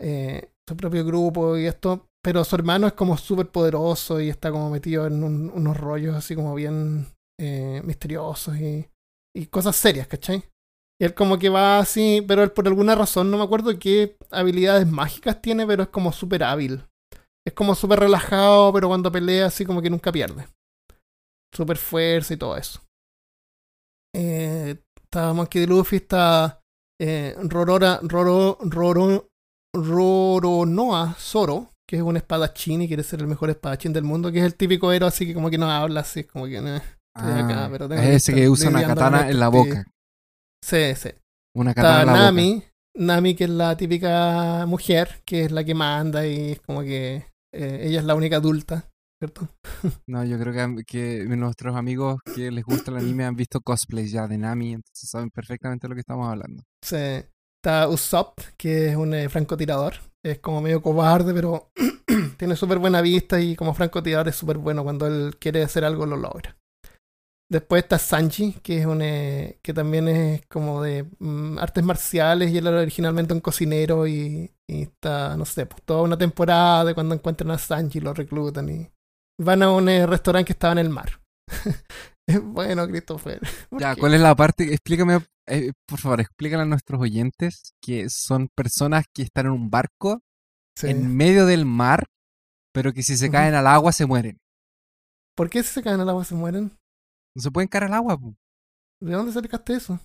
eh, 0.00 0.50
su 0.68 0.76
propio 0.76 1.04
grupo 1.04 1.56
y 1.56 1.66
esto 1.66 2.08
pero 2.20 2.42
su 2.42 2.56
hermano 2.56 2.88
es 2.88 2.94
como 2.94 3.16
súper 3.16 3.48
poderoso 3.50 4.20
y 4.20 4.28
está 4.28 4.50
como 4.50 4.68
metido 4.68 5.06
en 5.06 5.22
unos 5.22 5.76
rollos 5.76 6.16
así 6.16 6.34
como 6.34 6.56
bien 6.56 7.06
eh, 7.38 7.80
misteriosos 7.84 8.56
y, 8.56 8.88
y, 9.34 9.46
cosas 9.46 9.76
serias, 9.76 10.08
¿cachai? 10.08 10.42
Y 10.98 11.04
él 11.04 11.14
como 11.14 11.38
que 11.38 11.50
va 11.50 11.78
así, 11.78 12.24
pero 12.26 12.42
él 12.42 12.50
por 12.50 12.66
alguna 12.66 12.94
razón, 12.94 13.30
no 13.30 13.36
me 13.36 13.44
acuerdo 13.44 13.78
qué 13.78 14.16
habilidades 14.30 14.86
mágicas 14.86 15.40
tiene, 15.42 15.66
pero 15.66 15.84
es 15.84 15.88
como 15.90 16.12
súper 16.12 16.42
hábil. 16.42 16.82
Es 17.46 17.52
como 17.52 17.74
súper 17.74 18.00
relajado, 18.00 18.72
pero 18.72 18.88
cuando 18.88 19.12
pelea 19.12 19.46
así 19.46 19.64
como 19.64 19.80
que 19.80 19.88
nunca 19.88 20.10
pierde. 20.10 20.48
Súper 21.54 21.76
fuerza 21.76 22.34
y 22.34 22.36
todo 22.36 22.56
eso. 22.56 22.80
Eh, 24.14 24.76
está 25.04 25.32
Monkey 25.32 25.60
D. 25.60 25.66
Luffy, 25.68 25.96
está 25.96 26.60
eh, 27.00 27.36
Rorora, 27.42 28.00
Roro, 28.02 28.58
Roro, 28.62 29.28
Roronoa 29.74 31.14
Zoro, 31.18 31.72
que 31.88 31.96
es 31.96 32.02
un 32.02 32.16
espadachín 32.16 32.82
y 32.82 32.88
quiere 32.88 33.02
ser 33.02 33.20
el 33.20 33.26
mejor 33.26 33.50
espadachín 33.50 33.92
del 33.92 34.04
mundo, 34.04 34.32
que 34.32 34.38
es 34.38 34.44
el 34.44 34.54
típico 34.54 34.92
héroe 34.92 35.08
así 35.08 35.26
que 35.26 35.34
como 35.34 35.50
que 35.50 35.58
no 35.58 35.70
habla 35.70 36.00
así, 36.00 36.24
como 36.24 36.46
que 36.46 36.60
no, 36.60 36.80
ah, 37.14 37.68
pero 37.70 37.92
es 37.94 38.00
ese 38.00 38.34
que 38.34 38.48
usa 38.48 38.70
una 38.70 38.86
katana 38.86 39.28
en 39.30 39.38
la 39.38 39.48
boca. 39.48 39.84
Sí, 40.64 40.94
sí. 40.96 41.10
Una 41.54 41.74
katana 41.74 42.00
en 42.00 42.06
la 42.06 42.12
Nami, 42.14 42.64
Nami 42.96 43.34
que 43.34 43.44
es 43.44 43.50
la 43.50 43.76
típica 43.76 44.64
mujer, 44.66 45.22
que 45.24 45.44
es 45.44 45.52
la 45.52 45.62
que 45.62 45.74
manda 45.74 46.26
y 46.26 46.52
es 46.52 46.60
como 46.60 46.80
que 46.80 47.26
eh, 47.56 47.86
ella 47.86 48.00
es 48.00 48.04
la 48.04 48.14
única 48.14 48.36
adulta, 48.36 48.90
¿cierto? 49.18 49.48
No, 50.06 50.24
yo 50.24 50.38
creo 50.38 50.52
que, 50.52 50.84
que, 50.84 51.24
nuestros 51.36 51.76
amigos 51.76 52.20
que 52.34 52.50
les 52.50 52.64
gusta 52.64 52.90
el 52.90 52.98
anime 52.98 53.24
han 53.24 53.36
visto 53.36 53.60
cosplays 53.60 54.12
ya 54.12 54.26
de 54.28 54.38
Nami, 54.38 54.74
entonces 54.74 55.08
saben 55.08 55.30
perfectamente 55.30 55.86
de 55.86 55.88
lo 55.90 55.94
que 55.94 56.00
estamos 56.00 56.28
hablando. 56.28 56.62
Sí. 56.82 56.96
Está 56.96 57.88
Usopp, 57.88 58.38
que 58.56 58.90
es 58.90 58.96
un 58.96 59.14
eh, 59.14 59.28
francotirador, 59.28 59.94
es 60.22 60.38
como 60.38 60.60
medio 60.60 60.82
cobarde, 60.82 61.34
pero 61.34 61.70
tiene 62.38 62.54
súper 62.54 62.78
buena 62.78 63.00
vista 63.00 63.40
y 63.40 63.56
como 63.56 63.74
francotirador 63.74 64.28
es 64.28 64.36
súper 64.36 64.58
bueno. 64.58 64.84
Cuando 64.84 65.06
él 65.06 65.36
quiere 65.38 65.62
hacer 65.62 65.84
algo 65.84 66.06
lo 66.06 66.16
logra. 66.16 66.56
Después 67.48 67.84
está 67.84 67.98
Sanji, 67.98 68.54
que 68.54 68.80
es 68.80 68.86
un 68.86 69.00
eh, 69.02 69.60
que 69.62 69.72
también 69.72 70.08
es 70.08 70.44
como 70.46 70.82
de 70.82 71.06
mm, 71.20 71.58
artes 71.58 71.84
marciales 71.84 72.50
y 72.50 72.58
él 72.58 72.66
era 72.66 72.80
originalmente 72.80 73.34
un 73.34 73.40
cocinero 73.40 74.06
y, 74.08 74.52
está, 74.66 75.36
no 75.36 75.44
sé, 75.44 75.66
pues, 75.66 75.80
toda 75.84 76.02
una 76.02 76.18
temporada 76.18 76.84
de 76.84 76.94
cuando 76.94 77.14
encuentran 77.14 77.52
a 77.52 77.58
Sanji 77.58 78.00
lo 78.00 78.12
reclutan 78.14 78.68
y 78.68 78.90
van 79.40 79.62
a 79.62 79.70
un 79.70 79.88
eh, 79.88 80.06
restaurante 80.06 80.46
que 80.46 80.52
estaba 80.54 80.72
en 80.72 80.78
el 80.78 80.90
mar. 80.90 81.20
bueno, 82.42 82.86
Christopher. 82.88 83.40
Ya, 83.78 83.94
¿cuál 83.94 84.14
es 84.14 84.20
la 84.20 84.34
parte? 84.34 84.64
Explícame, 84.64 85.20
eh, 85.46 85.72
por 85.86 86.00
favor, 86.00 86.20
explícale 86.20 86.62
a 86.62 86.66
nuestros 86.66 87.00
oyentes 87.00 87.74
que 87.80 88.10
son 88.10 88.48
personas 88.56 89.04
que 89.14 89.22
están 89.22 89.46
en 89.46 89.52
un 89.52 89.70
barco 89.70 90.20
en 90.82 91.16
medio 91.16 91.46
del 91.46 91.64
mar, 91.64 92.06
pero 92.72 92.92
que 92.92 93.04
si 93.04 93.16
se 93.16 93.30
caen 93.30 93.54
al 93.54 93.68
agua 93.68 93.92
se 93.92 94.04
mueren. 94.04 94.38
¿Por 95.36 95.48
qué 95.48 95.62
si 95.62 95.74
se 95.74 95.82
caen 95.82 96.00
al 96.00 96.08
agua 96.08 96.24
se 96.24 96.34
mueren? 96.34 96.76
No 97.36 97.42
se 97.42 97.50
pueden 97.50 97.68
caer 97.68 97.84
al 97.84 97.92
agua. 97.92 98.18
¿De 98.98 99.12
dónde 99.12 99.30
sacaste 99.30 99.74
eso? 99.74 100.00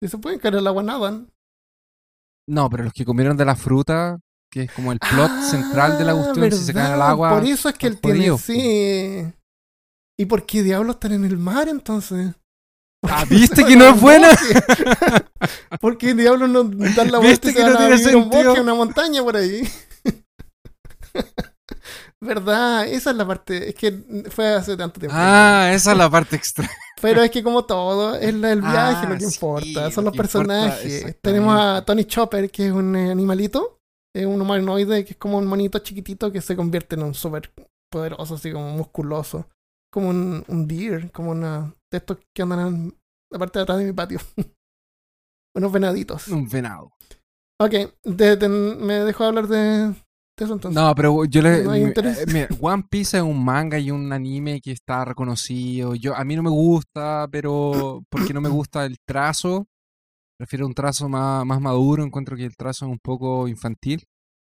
Si 0.00 0.08
se 0.08 0.16
pueden 0.18 0.38
caer 0.38 0.54
al 0.54 0.66
agua, 0.68 0.84
nadan. 0.84 1.28
No, 2.48 2.70
pero 2.70 2.84
los 2.84 2.92
que 2.92 3.04
comieron 3.04 3.36
de 3.36 3.44
la 3.44 3.56
fruta, 3.56 4.20
que 4.48 4.62
es 4.62 4.72
como 4.72 4.92
el 4.92 5.00
plot 5.00 5.32
central 5.42 5.98
de 5.98 6.04
la 6.04 6.12
ah, 6.12 6.14
cuestión, 6.14 6.52
si 6.52 6.64
se 6.66 6.72
caen 6.72 6.92
al 6.92 7.02
agua. 7.02 7.30
Por 7.30 7.44
eso 7.46 7.68
es 7.68 7.76
que 7.76 7.88
él 7.88 8.00
tiene. 8.00 8.38
Sí. 8.38 9.26
¿Y 10.16 10.26
por 10.26 10.46
qué 10.46 10.62
diablos 10.62 10.94
están 10.94 11.10
en 11.14 11.24
el 11.24 11.36
mar 11.36 11.68
entonces? 11.68 12.32
Ah, 13.02 13.24
¿viste 13.28 13.64
que 13.64 13.74
no 13.74 13.86
es 13.86 14.00
buena? 14.00 14.28
¿Por 15.80 15.98
qué 15.98 16.14
diablos 16.14 16.48
no 16.48 16.62
dan 16.62 17.10
la 17.10 17.18
vuelta 17.18 17.50
y 17.50 17.54
que 17.54 17.64
no 17.64 17.76
tiene 17.76 17.98
sentido? 17.98 18.22
un 18.22 18.30
bosque, 18.30 18.60
una 18.60 18.74
montaña 18.74 19.20
por 19.20 19.36
ahí? 19.36 19.68
¿Verdad? 22.24 22.86
Esa 22.86 23.10
es 23.10 23.16
la 23.16 23.26
parte. 23.26 23.68
Es 23.68 23.74
que 23.74 24.24
fue 24.30 24.48
hace 24.48 24.76
tanto 24.76 24.98
tiempo. 24.98 25.16
Ah, 25.18 25.70
esa 25.72 25.92
es 25.92 25.98
la 25.98 26.10
parte 26.10 26.36
extraña. 26.36 26.70
Pero 27.02 27.22
es 27.22 27.30
que 27.30 27.42
como 27.42 27.64
todo, 27.64 28.16
es 28.16 28.28
el 28.28 28.60
viaje 28.60 29.06
lo 29.06 29.18
que 29.18 29.24
ah, 29.24 29.28
importa. 29.32 29.90
Son 29.90 30.04
los 30.04 30.16
personajes. 30.16 31.16
Tenemos 31.20 31.58
a 31.58 31.84
Tony 31.84 32.04
Chopper, 32.04 32.50
que 32.50 32.66
es 32.66 32.72
un 32.72 32.96
animalito. 32.96 33.80
Es 34.14 34.26
un 34.26 34.40
humanoide 34.40 35.04
que 35.04 35.12
es 35.12 35.18
como 35.18 35.38
un 35.38 35.46
monito 35.46 35.80
chiquitito 35.80 36.30
que 36.30 36.40
se 36.40 36.54
convierte 36.56 36.94
en 36.94 37.02
un 37.02 37.14
súper 37.14 37.52
poderoso, 37.90 38.36
así 38.36 38.52
como 38.52 38.70
musculoso 38.70 39.48
como 39.94 40.08
un, 40.08 40.44
un 40.48 40.66
deer, 40.66 41.12
como 41.12 41.30
una 41.30 41.72
de 41.88 41.98
estos 41.98 42.18
que 42.34 42.42
andan 42.42 42.66
en 42.66 42.98
la 43.30 43.38
parte 43.38 43.60
de 43.60 43.62
atrás 43.62 43.78
de 43.78 43.84
mi 43.84 43.92
patio. 43.92 44.18
Unos 45.54 45.70
venaditos. 45.70 46.26
Un 46.26 46.48
venado. 46.48 46.90
Ok, 47.60 47.74
me 48.02 48.94
dejo 49.04 49.22
hablar 49.22 49.46
de, 49.46 49.94
eso 50.36 50.54
entonces. 50.54 50.80
No, 50.80 50.94
pero 50.94 51.24
yo 51.24 51.42
le. 51.42 51.60
Eh, 51.62 52.48
One 52.60 52.84
Piece 52.90 53.18
es 53.18 53.22
un 53.22 53.44
manga 53.44 53.78
y 53.78 53.90
un 53.90 54.12
anime 54.12 54.60
que 54.60 54.72
está 54.72 55.04
reconocido. 55.04 55.94
Yo, 55.94 56.14
a 56.14 56.24
mí 56.24 56.34
no 56.34 56.42
me 56.42 56.50
gusta, 56.50 57.28
pero 57.30 58.02
porque 58.08 58.34
no 58.34 58.40
me 58.40 58.48
gusta 58.48 58.84
el 58.84 58.96
trazo. 59.06 59.66
Prefiero 60.36 60.66
un 60.66 60.74
trazo 60.74 61.08
más, 61.08 61.46
más 61.46 61.60
maduro. 61.60 62.02
Encuentro 62.02 62.36
que 62.36 62.44
el 62.44 62.56
trazo 62.56 62.86
es 62.86 62.90
un 62.90 62.98
poco 62.98 63.46
infantil. 63.46 64.04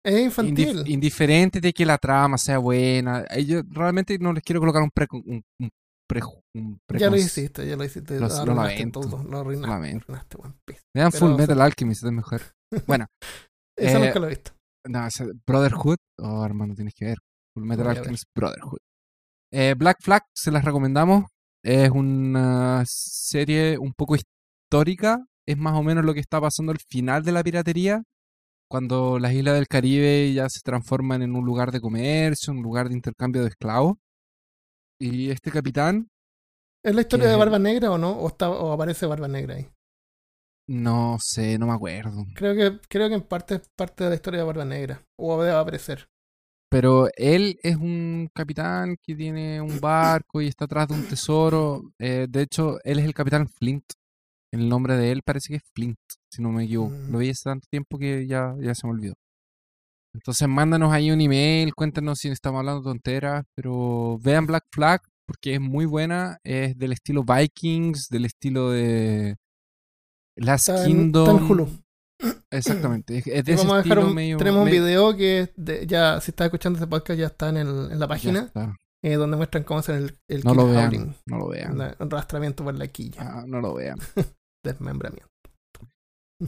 Es 0.04 0.22
infantil. 0.22 0.84
indiferente 0.88 1.60
de 1.60 1.74
que 1.74 1.86
la 1.86 1.98
trama 1.98 2.38
sea 2.38 2.58
buena. 2.58 3.26
Yo 3.46 3.62
realmente 3.70 4.18
no 4.18 4.34
les 4.34 4.42
quiero 4.44 4.60
colocar 4.60 4.82
un, 4.82 4.90
pre, 4.90 5.06
un, 5.12 5.44
pre, 6.08 7.00
Ya 7.00 7.10
lo 7.10 7.18
hiciste, 7.18 7.68
ya 7.68 7.76
lo 7.76 7.84
hiciste. 7.84 8.20
Lo, 8.20 8.28
lo 8.46 8.56
lamento. 8.56 9.02
Todo, 9.02 9.24
lo 9.24 9.40
arruinaste, 9.40 10.38
Me 10.96 11.02
dan 11.02 11.12
Full 11.12 11.36
Metal 11.36 11.62
Alchemist, 11.62 12.04
es 12.04 12.12
mejor. 12.12 12.42
Bueno. 12.88 13.06
Eso 13.78 13.98
eh, 13.98 14.06
nunca 14.08 14.20
lo 14.20 14.26
he 14.26 14.30
visto. 14.30 14.57
No, 14.88 15.08
Brotherhood. 15.46 15.98
Oh, 16.20 16.46
hermano, 16.46 16.76
tienes 16.76 16.94
que 16.94 17.06
ver. 17.06 17.18
Full 17.54 17.66
Metal 17.66 17.88
Alchemist 17.88 18.26
Brotherhood. 18.36 18.80
Eh, 19.52 19.76
Black 19.78 19.98
Flag, 20.02 20.24
se 20.34 20.52
las 20.52 20.64
recomendamos. 20.64 21.26
Es 21.64 21.90
una 21.90 22.84
serie 22.86 23.78
un 23.78 23.94
poco 23.94 24.16
histórica. 24.16 25.24
Es 25.46 25.58
más 25.58 25.76
o 25.76 25.84
menos 25.84 26.04
lo 26.06 26.14
que 26.14 26.20
está 26.20 26.42
pasando 26.42 26.72
al 26.72 26.80
final 26.80 27.24
de 27.24 27.32
la 27.32 27.44
piratería 27.44 28.04
cuando 28.70 29.18
las 29.20 29.34
islas 29.34 29.56
del 29.56 29.68
Caribe 29.68 30.34
ya 30.34 30.50
se 30.50 30.60
transforman 30.62 31.22
en 31.22 31.36
un 31.36 31.46
lugar 31.46 31.72
de 31.72 31.80
comercio, 31.80 32.54
un 32.54 32.62
lugar 32.62 32.90
de 32.90 32.96
intercambio 32.96 33.42
de 33.42 33.50
esclavos. 33.50 33.96
Y 35.00 35.30
este 35.30 35.52
capitán... 35.52 36.10
¿Es 36.84 36.94
la 36.94 37.02
historia 37.02 37.28
de 37.28 37.36
Barba 37.36 37.60
Negra 37.60 37.92
o 37.92 37.98
no? 37.98 38.12
¿O, 38.12 38.28
está, 38.28 38.50
o 38.50 38.72
aparece 38.72 39.06
Barba 39.06 39.28
Negra 39.28 39.56
ahí? 39.56 39.68
No 40.68 41.18
sé, 41.20 41.58
no 41.58 41.68
me 41.68 41.74
acuerdo. 41.74 42.26
Creo 42.36 42.56
que, 42.56 42.80
creo 42.90 43.08
que 43.08 43.16
en 43.16 43.22
parte 43.22 43.56
es 43.56 43.70
parte 43.76 44.04
de 44.04 44.10
la 44.10 44.16
historia 44.16 44.40
de 44.40 44.46
Barba 44.46 44.66
Negra. 44.66 45.02
O 45.18 45.42
debe 45.42 45.56
aparecer. 45.56 46.10
Pero 46.70 47.08
él 47.16 47.58
es 47.64 47.78
un 47.78 48.30
capitán 48.34 48.98
que 49.02 49.16
tiene 49.16 49.62
un 49.62 49.80
barco 49.80 50.42
y 50.42 50.48
está 50.48 50.66
atrás 50.66 50.90
de 50.90 50.96
un 50.96 51.08
tesoro. 51.08 51.94
Eh, 51.98 52.28
de 52.30 52.42
hecho, 52.42 52.78
él 52.84 53.00
es 53.00 53.06
el 53.06 53.14
capitán 53.14 53.48
Flint. 53.48 53.86
El 54.52 54.68
nombre 54.68 54.98
de 54.98 55.12
él 55.12 55.22
parece 55.24 55.50
que 55.50 55.56
es 55.58 55.64
Flint, 55.74 56.00
si 56.30 56.42
no 56.42 56.52
me 56.52 56.66
equivoco. 56.66 56.94
Mm. 56.94 57.12
Lo 57.12 57.20
vi 57.20 57.30
hace 57.30 57.44
tanto 57.46 57.68
tiempo 57.70 57.98
que 57.98 58.28
ya, 58.28 58.54
ya 58.60 58.76
se 58.76 58.86
me 58.86 58.94
olvidó. 58.94 59.14
Entonces 60.14 60.48
mándanos 60.48 60.92
ahí 60.92 61.12
un 61.12 61.22
email, 61.22 61.74
cuéntanos 61.76 62.20
si 62.20 62.30
estamos 62.30 62.60
hablando 62.60 62.82
tonteras, 62.82 63.44
pero 63.56 64.18
vean 64.20 64.48
Black 64.48 64.66
Flag 64.72 65.02
porque 65.28 65.56
es 65.56 65.62
muy 65.62 65.86
buena, 65.86 66.38
es 66.44 66.78
del 66.78 66.94
estilo 66.94 67.24
Vikings, 67.24 68.08
del 68.10 68.26
estilo 68.26 68.72
de 68.72 69.36
Last 70.38 70.70
Kingdom. 70.86 71.68
Exactamente, 72.52 73.18
es, 73.20 73.46
de 73.46 73.56
medio, 74.14 74.38
Tenemos 74.38 74.64
un 74.66 74.72
video 74.72 75.16
que 75.16 75.52
ya, 75.88 76.20
si 76.22 76.32
estás 76.32 76.46
escuchando 76.46 76.78
este 76.78 76.88
podcast, 76.88 77.20
ya 77.20 77.28
está 77.28 77.50
en, 77.50 77.58
el, 77.58 77.92
en 77.92 78.00
la 78.00 78.08
página. 78.08 78.52
eh, 79.04 79.14
donde 79.16 79.38
muestran 79.38 79.64
cómo 79.64 79.80
hacer 79.82 79.96
el, 79.96 80.18
el 80.30 80.44
No 80.44 80.56
lo 80.56 80.68
vean. 80.68 80.86
howling, 80.88 81.16
No 81.28 81.38
lo 81.38 81.48
vean. 81.50 81.78
la- 81.78 81.96
arrastramiento 82.00 82.64
por 82.64 82.74
la 82.76 82.88
quilla, 82.88 83.22
Ah, 83.22 83.44
no 83.48 83.62
lo 83.62 83.76
vean. 83.76 83.98
desmembramiento. 84.66 85.28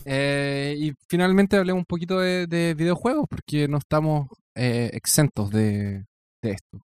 Eh, 0.05 0.75
y 0.77 0.93
finalmente 1.09 1.57
hablemos 1.57 1.81
un 1.81 1.85
poquito 1.85 2.19
de, 2.19 2.47
de 2.47 2.73
videojuegos 2.75 3.25
porque 3.29 3.67
no 3.67 3.77
estamos 3.77 4.27
eh, 4.55 4.89
exentos 4.93 5.49
de, 5.51 6.05
de 6.43 6.51
esto. 6.51 6.77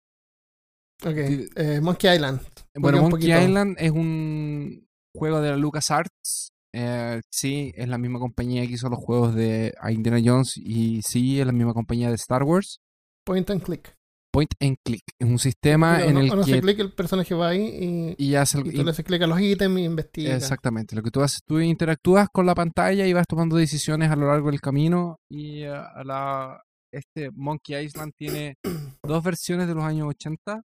Ok, 1.05 1.17
eh, 1.57 1.81
Monkey 1.83 2.15
Island. 2.15 2.41
Bueno, 2.77 3.03
Monkey. 3.03 3.31
Island 3.33 3.77
es 3.79 3.91
un 3.91 4.87
juego 5.15 5.41
de 5.41 5.51
la 5.51 5.57
LucasArts. 5.57 6.51
Eh, 6.77 7.21
sí, 7.31 7.73
es 7.77 7.89
la 7.89 7.99
misma 7.99 8.19
compañía 8.19 8.67
que 8.67 8.73
hizo 8.73 8.89
los 8.89 8.99
juegos 8.99 9.35
de 9.35 9.73
Indiana 9.91 10.21
Jones 10.25 10.57
y 10.57 11.01
sí, 11.03 11.41
es 11.41 11.47
la 11.47 11.53
misma 11.53 11.73
compañía 11.73 12.09
de 12.09 12.17
Star 12.17 12.43
Wars. 12.43 12.81
Point 13.25 13.49
and 13.51 13.63
click. 13.63 13.95
Point 14.33 14.51
and 14.61 14.77
Click 14.85 15.05
es 15.21 15.29
un 15.29 15.39
sistema 15.39 15.99
Pero 15.99 16.09
en 16.09 16.15
no, 16.17 16.21
el 16.23 16.27
no 16.27 16.43
se 16.43 16.55
que 16.55 16.61
clic, 16.61 16.81
el 16.81 16.93
personaje 16.93 17.35
va 17.37 17.51
ahí 17.51 18.15
y, 18.19 18.31
y 18.31 18.35
hace 18.35 18.59
el- 18.59 18.67
y 18.67 18.73
tú 18.73 18.83
le 18.83 18.91
haces 18.91 19.05
clic 19.05 19.23
a 19.23 19.29
los 19.29 19.41
ítems 19.41 19.79
y 19.79 19.85
investigas. 19.85 20.43
Exactamente, 20.43 20.97
lo 20.97 21.03
que 21.05 21.13
tú 21.13 21.21
haces, 21.23 21.39
tú 21.47 21.61
interactúas 21.61 22.27
con 22.33 22.45
la 22.45 22.57
pantalla 22.57 23.07
y 23.07 23.13
vas 23.13 23.29
tomando 23.29 23.55
decisiones 23.55 24.11
a 24.11 24.17
lo 24.17 24.27
largo 24.27 24.51
del 24.51 24.61
camino 24.61 25.19
y 25.31 25.61
eh, 25.63 25.69
a 25.69 26.03
la, 26.03 26.61
este 26.93 27.31
Monkey 27.31 27.77
Island 27.85 28.11
tiene 28.19 28.57
dos 29.05 29.23
versiones 29.23 29.69
de 29.69 29.75
los 29.77 29.85
años 29.85 30.09
80 30.09 30.63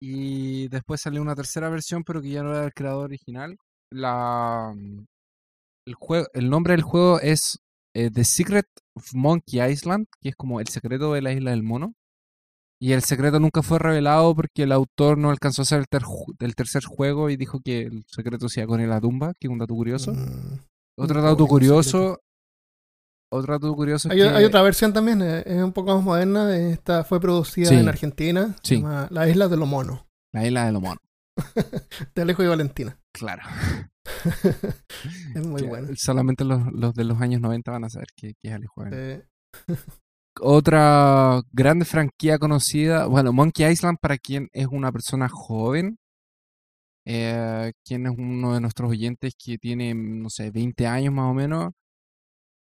y 0.00 0.68
después 0.68 1.00
salió 1.00 1.20
una 1.20 1.34
tercera 1.34 1.68
versión 1.68 2.04
pero 2.04 2.22
que 2.22 2.30
ya 2.30 2.44
no 2.44 2.50
era 2.50 2.60
del 2.62 2.72
creador 2.72 3.06
original. 3.06 3.56
La, 3.92 4.72
mm, 4.72 5.04
el, 5.86 5.94
juego, 5.94 6.26
el 6.34 6.50
nombre 6.50 6.72
del 6.74 6.82
juego 6.82 7.20
es 7.20 7.58
eh, 7.94 8.10
The 8.12 8.24
Secret 8.24 8.66
of 8.96 9.12
Monkey 9.14 9.60
Island, 9.62 10.06
que 10.20 10.30
es 10.30 10.36
como 10.36 10.60
el 10.60 10.68
secreto 10.68 11.12
de 11.12 11.22
la 11.22 11.32
isla 11.32 11.50
del 11.50 11.62
mono. 11.62 11.94
Y 12.82 12.92
el 12.92 13.02
secreto 13.02 13.38
nunca 13.40 13.62
fue 13.62 13.78
revelado 13.78 14.34
porque 14.34 14.62
el 14.62 14.72
autor 14.72 15.18
no 15.18 15.30
alcanzó 15.30 15.60
a 15.60 15.64
hacer 15.64 15.80
el, 15.80 15.86
ter- 15.88 16.00
el 16.38 16.54
tercer 16.54 16.82
juego 16.84 17.28
y 17.28 17.36
dijo 17.36 17.60
que 17.62 17.82
el 17.82 18.04
secreto 18.06 18.48
se 18.48 18.60
iba 18.60 18.68
con 18.68 18.88
la 18.88 19.00
tumba, 19.00 19.32
que 19.38 19.48
es 19.48 19.52
un 19.52 19.58
dato 19.58 19.74
curioso. 19.74 20.12
Mm. 20.14 20.60
Otro 20.98 21.20
dato 21.20 21.46
curioso. 21.46 22.18
Otro 23.32 23.52
dato 23.52 23.72
curioso 23.76 24.10
Hay, 24.10 24.16
que 24.18 24.24
hay 24.28 24.44
otra 24.44 24.62
versión 24.62 24.92
también, 24.92 25.22
eh, 25.22 25.42
es 25.46 25.62
un 25.62 25.72
poco 25.72 25.94
más 25.94 26.02
moderna. 26.02 26.56
Esta 26.56 27.04
fue 27.04 27.20
producida 27.20 27.68
Sí. 27.68 27.74
en 27.76 27.88
Argentina. 27.88 28.56
Se 28.62 28.76
llama 28.76 29.06
La 29.10 29.28
Isla 29.28 29.46
de 29.48 29.56
los 29.56 29.68
Monos, 29.68 30.00
la 30.32 30.46
isla 30.46 30.64
de 30.66 30.72
los 30.72 30.82
monos. 30.82 30.98
de 32.14 32.22
Alejo 32.22 32.42
y 32.42 32.46
Valentina. 32.48 32.98
Claro. 33.12 33.42
Es 35.34 35.46
muy 35.46 35.62
bueno. 35.62 35.88
Solamente 35.96 36.44
los, 36.44 36.60
los 36.72 36.94
de 36.94 37.04
los 37.04 37.20
años 37.20 37.40
90 37.40 37.70
van 37.70 37.84
a 37.84 37.90
saber 37.90 38.08
que, 38.16 38.34
que 38.40 38.48
es. 38.48 38.60
Eh, 38.92 39.24
Otra 40.40 41.40
grande 41.52 41.84
franquicia 41.84 42.38
conocida, 42.38 43.06
bueno, 43.06 43.32
Monkey 43.32 43.70
Island 43.70 43.98
para 44.00 44.16
quien 44.18 44.48
es 44.52 44.66
una 44.66 44.92
persona 44.92 45.28
joven, 45.28 45.98
eh, 47.06 47.72
quien 47.84 48.06
es 48.06 48.12
uno 48.16 48.54
de 48.54 48.60
nuestros 48.60 48.90
oyentes 48.90 49.34
que 49.36 49.58
tiene, 49.58 49.94
no 49.94 50.30
sé, 50.30 50.50
20 50.50 50.86
años 50.86 51.12
más 51.12 51.30
o 51.30 51.34
menos, 51.34 51.72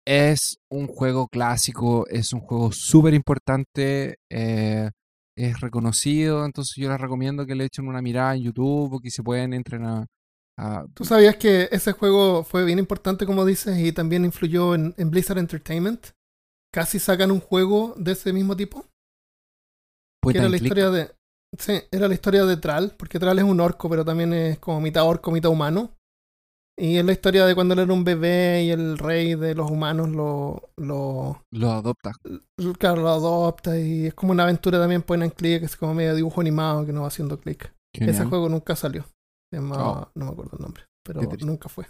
es 0.06 0.58
un 0.70 0.86
juego 0.86 1.26
clásico, 1.28 2.06
es 2.08 2.32
un 2.32 2.40
juego 2.40 2.70
súper 2.72 3.14
importante, 3.14 4.18
eh, 4.30 4.90
es 5.36 5.60
reconocido, 5.60 6.44
entonces 6.44 6.74
yo 6.76 6.88
les 6.90 7.00
recomiendo 7.00 7.44
que 7.46 7.54
le 7.56 7.64
echen 7.64 7.88
una 7.88 8.02
mirada 8.02 8.36
en 8.36 8.42
YouTube 8.44 8.94
o 8.94 9.00
que 9.00 9.10
se 9.10 9.22
pueden 9.22 9.52
entrenar. 9.54 10.06
A 10.58 10.86
¿Tú 10.94 11.04
sabías 11.04 11.36
que 11.36 11.68
ese 11.70 11.92
juego 11.92 12.42
fue 12.44 12.64
bien 12.64 12.78
importante, 12.78 13.26
como 13.26 13.44
dices, 13.44 13.78
y 13.78 13.92
también 13.92 14.24
influyó 14.24 14.74
en, 14.74 14.94
en 14.96 15.10
Blizzard 15.10 15.38
Entertainment? 15.38 16.08
Casi 16.72 16.98
sacan 16.98 17.30
un 17.30 17.40
juego 17.40 17.94
de 17.96 18.12
ese 18.12 18.32
mismo 18.32 18.56
tipo. 18.56 18.84
que 20.30 20.38
era 20.38 20.48
la 20.48 20.56
click. 20.56 20.64
historia 20.64 20.90
de. 20.90 21.10
Sí, 21.58 21.80
era 21.90 22.08
la 22.08 22.14
historia 22.14 22.44
de 22.44 22.56
Tral, 22.56 22.94
porque 22.98 23.18
Tral 23.18 23.38
es 23.38 23.44
un 23.44 23.60
orco, 23.60 23.88
pero 23.88 24.04
también 24.04 24.32
es 24.32 24.58
como 24.58 24.80
mitad 24.80 25.04
orco, 25.06 25.30
mitad 25.30 25.50
humano. 25.50 25.92
Y 26.78 26.98
es 26.98 27.04
la 27.04 27.12
historia 27.12 27.46
de 27.46 27.54
cuando 27.54 27.72
él 27.72 27.80
era 27.80 27.92
un 27.92 28.04
bebé 28.04 28.64
y 28.64 28.70
el 28.70 28.98
rey 28.98 29.34
de 29.34 29.54
los 29.54 29.70
humanos 29.70 30.10
lo, 30.10 30.70
lo, 30.76 31.40
Lo 31.52 31.72
adopta. 31.72 32.12
claro, 32.78 33.02
lo 33.02 33.08
adopta. 33.08 33.78
Y 33.78 34.06
es 34.06 34.14
como 34.14 34.32
una 34.32 34.42
aventura 34.42 34.78
también 34.78 35.02
point 35.02 35.22
and 35.22 35.32
click, 35.32 35.62
es 35.62 35.76
como 35.76 35.94
medio 35.94 36.14
dibujo 36.14 36.40
animado 36.40 36.84
que 36.84 36.92
no 36.92 37.02
va 37.02 37.08
haciendo 37.08 37.38
clic. 37.38 37.72
Ese 37.94 38.26
juego 38.26 38.48
nunca 38.50 38.76
salió. 38.76 39.06
Se 39.50 39.58
Oh. 39.58 40.10
no 40.14 40.24
me 40.24 40.30
acuerdo 40.30 40.56
el 40.56 40.62
nombre, 40.62 40.84
pero 41.04 41.22
nunca 41.40 41.68
fue. 41.68 41.86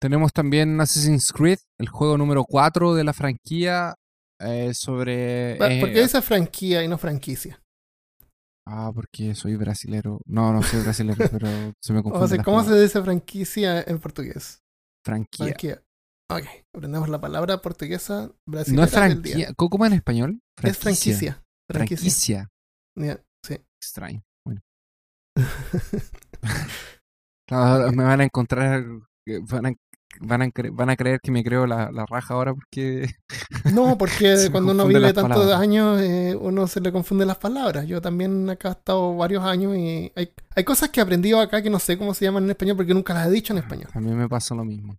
Tenemos 0.00 0.32
también 0.32 0.80
Assassin's 0.80 1.32
Creed, 1.32 1.58
el 1.78 1.88
juego 1.88 2.18
número 2.18 2.44
4 2.44 2.94
de 2.94 3.04
la 3.04 3.12
franquicia 3.12 3.94
eh, 4.40 4.74
sobre... 4.74 5.52
Eh, 5.54 5.80
¿Por 5.80 5.92
qué 5.92 6.02
dice 6.02 6.20
franquicia 6.20 6.82
y 6.82 6.88
no 6.88 6.98
franquicia? 6.98 7.62
Ah, 8.68 8.90
porque 8.94 9.34
soy 9.34 9.56
brasilero. 9.56 10.20
No, 10.26 10.52
no 10.52 10.62
soy 10.62 10.82
brasilero, 10.82 11.16
pero 11.30 11.48
se 11.80 11.92
me 11.92 12.02
confunde. 12.02 12.24
O 12.24 12.28
sea, 12.28 12.42
¿cómo 12.42 12.64
se 12.64 12.78
dice 12.80 13.02
franquicia 13.02 13.80
en 13.82 13.98
portugués? 13.98 14.62
Franquía. 15.04 15.46
Franquicia. 15.46 15.82
Ok, 16.28 16.44
aprendemos 16.74 17.08
la 17.08 17.20
palabra 17.20 17.62
portuguesa 17.62 18.32
brasileña. 18.46 18.80
No 18.80 18.86
es 18.86 18.92
franquicia. 18.92 19.54
¿Cómo 19.54 19.70
cómo 19.70 19.86
en 19.86 19.92
español? 19.92 20.40
Es 20.62 20.76
franquicia. 20.76 21.44
Franquicia. 21.70 22.48
Franquicia. 22.48 22.50
Ya, 22.96 23.24
sí. 23.44 23.60
Extraño. 23.80 24.24
Claro, 27.48 27.92
me 27.92 28.02
van 28.04 28.20
a 28.20 28.24
encontrar... 28.24 28.84
Van 29.48 29.66
a, 29.66 29.72
van 30.20 30.42
a, 30.42 30.46
cre- 30.46 30.70
van 30.74 30.90
a 30.90 30.96
creer 30.96 31.20
que 31.20 31.30
me 31.30 31.44
creo 31.44 31.66
la, 31.66 31.90
la 31.92 32.06
raja 32.06 32.34
ahora 32.34 32.54
porque... 32.54 33.08
No, 33.72 33.96
porque 33.98 34.48
cuando 34.52 34.72
uno 34.72 34.86
vive 34.86 35.12
tantos 35.12 35.36
palabras. 35.36 35.60
años, 35.60 36.00
eh, 36.00 36.36
uno 36.40 36.66
se 36.66 36.80
le 36.80 36.90
confunde 36.92 37.26
las 37.26 37.36
palabras. 37.38 37.86
Yo 37.86 38.00
también 38.00 38.48
acá 38.50 38.68
he 38.68 38.72
estado 38.72 39.16
varios 39.16 39.44
años 39.44 39.76
y 39.76 40.12
hay, 40.16 40.32
hay 40.54 40.64
cosas 40.64 40.90
que 40.90 41.00
he 41.00 41.02
aprendido 41.02 41.40
acá 41.40 41.62
que 41.62 41.70
no 41.70 41.78
sé 41.78 41.98
cómo 41.98 42.14
se 42.14 42.24
llaman 42.24 42.44
en 42.44 42.50
español 42.50 42.76
porque 42.76 42.94
nunca 42.94 43.14
las 43.14 43.28
he 43.28 43.30
dicho 43.30 43.52
en 43.52 43.58
español. 43.58 43.90
A 43.92 44.00
mí 44.00 44.10
me 44.12 44.28
pasa 44.28 44.54
lo 44.54 44.64
mismo. 44.64 44.96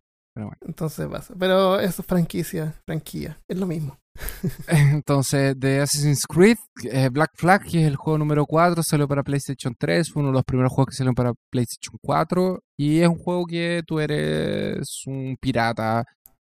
Entonces 0.61 1.07
pasa. 1.07 1.33
Pero 1.37 1.79
eso 1.79 2.01
es 2.01 2.07
franquicia, 2.07 2.73
franquilla. 2.85 3.37
Es 3.47 3.57
lo 3.57 3.65
mismo. 3.65 3.97
Entonces, 4.67 5.59
de 5.59 5.81
Assassin's 5.81 6.25
Creed, 6.27 6.57
eh, 6.83 7.09
Black 7.09 7.31
Flag, 7.35 7.63
que 7.63 7.81
es 7.81 7.87
el 7.87 7.95
juego 7.95 8.17
número 8.17 8.45
4, 8.45 8.81
salió 8.83 9.07
para 9.07 9.23
PlayStation 9.23 9.75
3, 9.77 10.11
fue 10.11 10.21
uno 10.21 10.29
de 10.29 10.37
los 10.37 10.43
primeros 10.43 10.71
juegos 10.71 10.91
que 10.91 10.97
salieron 10.97 11.15
para 11.15 11.33
PlayStation 11.51 11.97
4, 12.01 12.59
y 12.77 12.99
es 12.99 13.07
un 13.07 13.17
juego 13.17 13.45
que 13.45 13.83
tú 13.85 13.99
eres 13.99 15.03
un 15.05 15.37
pirata, 15.39 16.03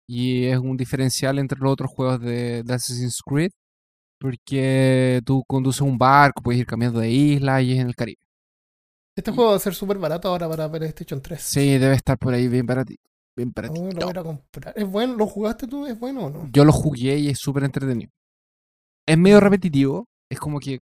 y 0.08 0.46
es 0.46 0.58
un 0.58 0.78
diferencial 0.78 1.40
entre 1.40 1.60
los 1.60 1.72
otros 1.72 1.90
juegos 1.92 2.20
de, 2.22 2.64
de 2.64 2.74
Assassin's 2.74 3.22
Creed, 3.26 3.52
porque 4.20 5.22
tú 5.26 5.44
conduces 5.48 5.82
un 5.82 5.98
barco, 5.98 6.42
puedes 6.42 6.62
ir 6.62 6.68
cambiando 6.68 7.00
de 7.00 7.10
isla 7.10 7.62
y 7.62 7.74
es 7.74 7.80
en 7.80 7.88
el 7.88 7.96
Caribe. 7.96 8.20
Este 9.18 9.32
juego 9.32 9.52
va 9.52 9.56
a 9.56 9.60
ser 9.60 9.74
súper 9.74 9.98
barato 9.98 10.28
ahora 10.28 10.50
para 10.50 10.70
PlayStation 10.70 11.22
3. 11.22 11.42
Sí, 11.42 11.78
debe 11.78 11.96
estar 11.96 12.18
por 12.18 12.34
ahí 12.34 12.48
bien 12.48 12.66
baratito. 12.66 13.02
Bien 13.38 13.50
Oh, 13.50 13.54
baratito. 13.56 14.00
lo 14.00 14.06
voy 14.08 14.18
a 14.18 14.24
comprar. 14.24 14.74
¿Es 14.78 14.90
bueno? 14.90 15.16
¿Lo 15.16 15.28
jugaste 15.28 15.68
tú? 15.68 15.86
¿Es 15.86 16.00
bueno 16.00 16.26
o 16.26 16.30
no? 16.30 16.50
Yo 16.52 16.64
lo 16.64 16.72
jugué 16.72 17.18
y 17.18 17.30
es 17.30 17.38
súper 17.40 17.64
entretenido. 17.66 18.10
Es 19.08 19.18
medio 19.18 19.40
repetitivo. 19.40 20.06
Es 20.32 20.40
como 20.40 20.60
que 20.60 20.80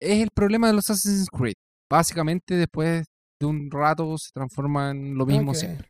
es 0.00 0.22
el 0.22 0.28
problema 0.34 0.66
de 0.68 0.74
los 0.74 0.90
Assassin's 0.90 1.28
Creed. 1.30 1.54
Básicamente, 1.90 2.54
después 2.54 3.04
de 3.40 3.46
un 3.46 3.70
rato 3.70 4.16
se 4.18 4.30
transforma 4.32 4.90
en 4.90 5.16
lo 5.16 5.24
mismo 5.26 5.54
siempre. 5.54 5.88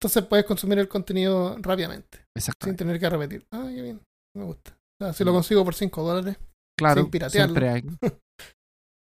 Entonces 0.00 0.24
puedes 0.26 0.46
consumir 0.46 0.78
el 0.78 0.88
contenido 0.88 1.56
rápidamente, 1.58 2.18
sin 2.18 2.26
Exactamente. 2.36 2.84
tener 2.84 3.00
que 3.00 3.10
repetir. 3.10 3.46
Ah, 3.50 3.66
qué 3.74 3.82
bien. 3.82 4.00
Me 4.36 4.44
gusta. 4.44 4.78
O 5.00 5.04
sea, 5.04 5.12
si 5.12 5.24
Mm. 5.24 5.26
lo 5.26 5.32
consigo 5.32 5.64
por 5.64 5.74
5 5.74 6.02
dólares. 6.02 6.36
Claro, 6.76 7.02
sin 7.02 7.10
piratearlo. 7.10 7.54
siempre 7.54 7.68
hay. 7.70 7.82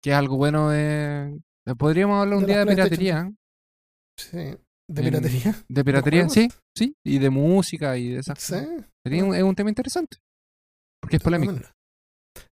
que 0.02 0.10
es 0.10 0.16
algo 0.16 0.36
bueno 0.36 0.68
de. 0.68 1.40
Podríamos 1.78 2.20
hablar 2.20 2.36
un 2.38 2.42
De 2.44 2.52
día 2.52 2.64
de 2.64 2.66
piratería. 2.66 3.20
¿eh? 3.20 3.34
Sí. 4.18 4.56
¿De 4.88 5.02
piratería? 5.02 5.54
De 5.68 5.84
piratería, 5.84 6.28
sí, 6.28 6.48
sí. 6.76 6.94
Y 7.06 7.18
de 7.18 7.30
música 7.30 7.96
y 7.96 8.10
de 8.10 8.18
esas 8.20 8.38
Sí. 8.38 8.52
cosas. 8.54 8.68
Sería 9.04 9.24
un- 9.24 9.34
es 9.34 9.42
un 9.42 9.54
tema 9.54 9.70
interesante. 9.70 10.18
Porque 11.00 11.16
es 11.16 11.22
polémico. 11.22 11.54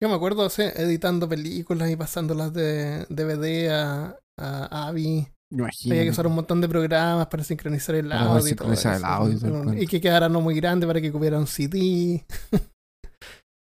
Yo 0.03 0.09
me 0.09 0.15
acuerdo 0.15 0.49
sí, 0.51 0.63
editando 0.63 1.29
películas 1.29 1.91
y 1.91 1.97
pasándolas 1.97 2.53
de 2.53 3.07
DVD 3.09 3.71
a, 3.71 4.19
a 4.39 4.89
AVI. 4.89 5.29
Imagínate. 5.53 5.91
Había 5.91 6.05
que 6.05 6.11
usar 6.11 6.27
un 6.27 6.35
montón 6.35 6.61
de 6.61 6.69
programas 6.69 7.27
para 7.27 7.45
sincronizar 7.45 7.95
el 7.95 8.09
Para 8.09 8.23
audio. 8.23 8.49
y 8.49 8.55
todo 8.55 8.75
sincronizar 8.75 8.93
el 8.95 8.99
eso. 9.03 9.07
audio 9.07 9.37
y 9.37 9.41
todo 9.41 9.49
el 9.49 9.61
Y 9.61 9.65
cuento. 9.75 9.91
que 9.91 10.01
quedara 10.01 10.29
no 10.29 10.41
muy 10.41 10.55
grande 10.57 10.87
para 10.87 11.01
que 11.01 11.13
cupiera 11.13 11.39
un 11.39 11.47
CD. 11.47 12.25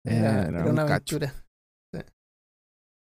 Era, 0.06 0.32
Era 0.42 0.48
era 0.48 0.64
un 0.64 0.70
una 0.72 0.82
aventura. 0.82 1.34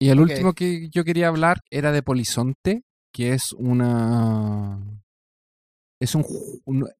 Y 0.01 0.09
el 0.09 0.19
último 0.19 0.53
que 0.53 0.89
yo 0.89 1.03
quería 1.05 1.29
hablar 1.29 1.61
era 1.71 1.91
de 1.91 2.03
Polizonte, 2.03 2.83
que 3.13 3.33
es 3.33 3.53
una. 3.53 4.77
Es 6.01 6.13
un, 6.13 6.25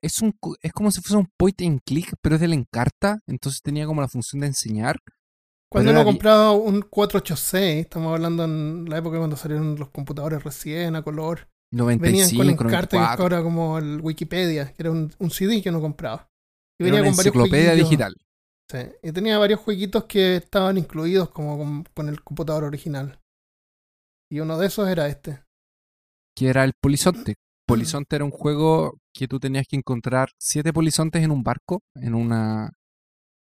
es 0.01 0.21
un 0.21 0.33
es 0.61 0.71
como 0.71 0.89
si 0.89 1.01
fuese 1.01 1.17
un 1.17 1.29
point 1.37 1.61
and 1.61 1.81
click, 1.85 2.13
pero 2.21 2.35
es 2.35 2.41
de 2.41 2.47
la 2.47 2.55
encarta, 2.55 3.19
entonces 3.27 3.61
tenía 3.61 3.85
como 3.85 4.01
la 4.01 4.07
función 4.07 4.41
de 4.41 4.47
enseñar. 4.47 4.97
Cuando 5.69 5.91
uno 5.91 5.99
era 6.01 6.09
compraba 6.09 6.51
un 6.53 6.81
486, 6.81 7.81
estamos 7.81 8.13
hablando 8.13 8.45
en 8.45 8.85
la 8.89 8.97
época 8.97 9.17
cuando 9.17 9.35
salieron 9.35 9.75
los 9.77 9.89
computadores 9.89 10.43
recién 10.43 10.95
a 10.95 11.01
color, 11.01 11.49
venían 11.71 12.29
95, 12.29 12.37
con 12.37 12.49
encarta 12.49 12.97
que 12.97 13.03
es 13.03 13.09
94, 13.09 13.23
ahora 13.23 13.43
como 13.43 13.77
el 13.77 13.99
Wikipedia, 14.01 14.71
que 14.71 14.83
era 14.83 14.91
un, 14.91 15.11
un 15.19 15.31
CD 15.31 15.61
que 15.61 15.69
uno 15.69 15.81
compraba. 15.81 16.29
Y 16.79 16.83
era 16.83 16.91
venía 16.91 17.01
una 17.01 17.09
con 17.09 17.17
varios 17.17 17.35
enciclopedia 17.35 17.69
jueguitos. 17.71 17.89
digital. 17.89 18.15
Sí, 18.71 18.77
y 19.03 19.11
tenía 19.11 19.37
varios 19.37 19.59
jueguitos 19.59 20.05
que 20.05 20.37
estaban 20.37 20.77
incluidos 20.77 21.29
como 21.29 21.57
con, 21.57 21.83
con 21.93 22.09
el 22.09 22.23
computador 22.23 22.63
original. 22.63 23.19
Y 24.31 24.39
uno 24.39 24.57
de 24.57 24.67
esos 24.67 24.87
era 24.87 25.07
este. 25.07 25.43
que 26.35 26.47
era 26.47 26.63
el 26.63 26.73
polizonte. 26.81 27.35
Polizonte 27.65 28.15
era 28.15 28.25
un 28.25 28.31
juego 28.31 28.99
que 29.13 29.27
tú 29.27 29.39
tenías 29.39 29.65
que 29.67 29.75
encontrar 29.75 30.29
siete 30.37 30.73
polizontes 30.73 31.23
en 31.23 31.31
un 31.31 31.43
barco, 31.43 31.81
en 31.95 32.13
una... 32.15 32.71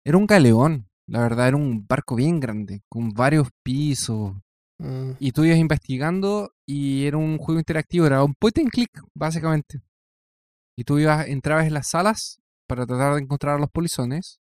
Era 0.05 0.17
un 0.19 0.27
galeón, 0.27 0.89
la 1.07 1.21
verdad, 1.21 1.49
era 1.49 1.57
un 1.57 1.87
barco 1.87 2.17
bien 2.17 2.41
grande, 2.41 2.83
con 2.89 3.11
varios 3.11 3.49
pisos. 3.63 4.35
Mm, 4.79 5.13
Y 5.19 5.33
tú 5.33 5.45
ibas 5.45 5.59
investigando 5.59 6.53
y 6.67 7.07
era 7.07 7.17
un 7.17 7.39
juego 7.39 7.59
interactivo, 7.61 8.07
era 8.07 8.23
un 8.25 8.35
point 8.35 8.59
and 8.59 8.71
click, 8.71 8.91
básicamente. 9.15 9.81
Y 10.77 10.85
tú 10.85 10.99
ibas, 10.99 11.27
entrabas 11.29 11.67
en 11.67 11.75
las 11.75 11.89
salas 11.91 12.41
para 12.67 12.87
tratar 12.87 13.15
de 13.15 13.23
encontrar 13.23 13.57
a 13.57 13.59
los 13.61 13.71
polizones 13.71 14.41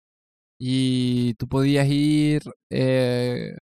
y 0.58 1.34
tú 1.34 1.48
podías 1.48 1.86
ir 1.88 2.42
eh, 2.70 3.56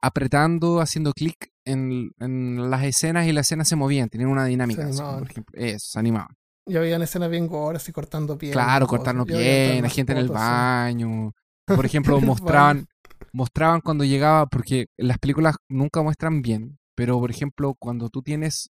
apretando, 0.00 0.80
haciendo 0.80 1.12
clic 1.12 1.50
en, 1.64 2.12
en 2.18 2.70
las 2.70 2.84
escenas 2.84 3.26
y 3.26 3.32
las 3.32 3.46
escenas 3.46 3.68
se 3.68 3.76
movían, 3.76 4.08
tenían 4.08 4.30
una 4.30 4.44
dinámica. 4.44 4.86
así 4.86 4.96
como, 4.96 5.00
animaban. 5.00 5.22
por 5.22 5.30
ejemplo, 5.30 5.60
eso, 5.60 5.86
se 5.92 5.98
animaban. 5.98 6.36
Y 6.66 6.76
habían 6.76 7.02
escenas 7.02 7.30
bien 7.30 7.46
gore, 7.46 7.76
así 7.76 7.92
cortando 7.92 8.36
piel. 8.38 8.52
Claro, 8.52 8.86
cortarnos 8.86 9.26
bien, 9.26 9.82
la 9.82 9.88
gente 9.88 10.12
en 10.12 10.18
el 10.18 10.28
baño. 10.28 11.32
Por 11.66 11.86
ejemplo, 11.86 12.20
mostraban, 12.20 12.86
mostraban 13.32 13.80
cuando 13.80 14.04
llegaba, 14.04 14.46
porque 14.46 14.86
las 14.96 15.18
películas 15.18 15.56
nunca 15.68 16.02
muestran 16.02 16.42
bien, 16.42 16.78
pero 16.94 17.18
por 17.18 17.30
ejemplo, 17.30 17.74
cuando 17.78 18.08
tú 18.08 18.22
tienes 18.22 18.70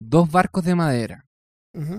dos 0.00 0.30
barcos 0.30 0.64
de 0.64 0.74
madera 0.74 1.26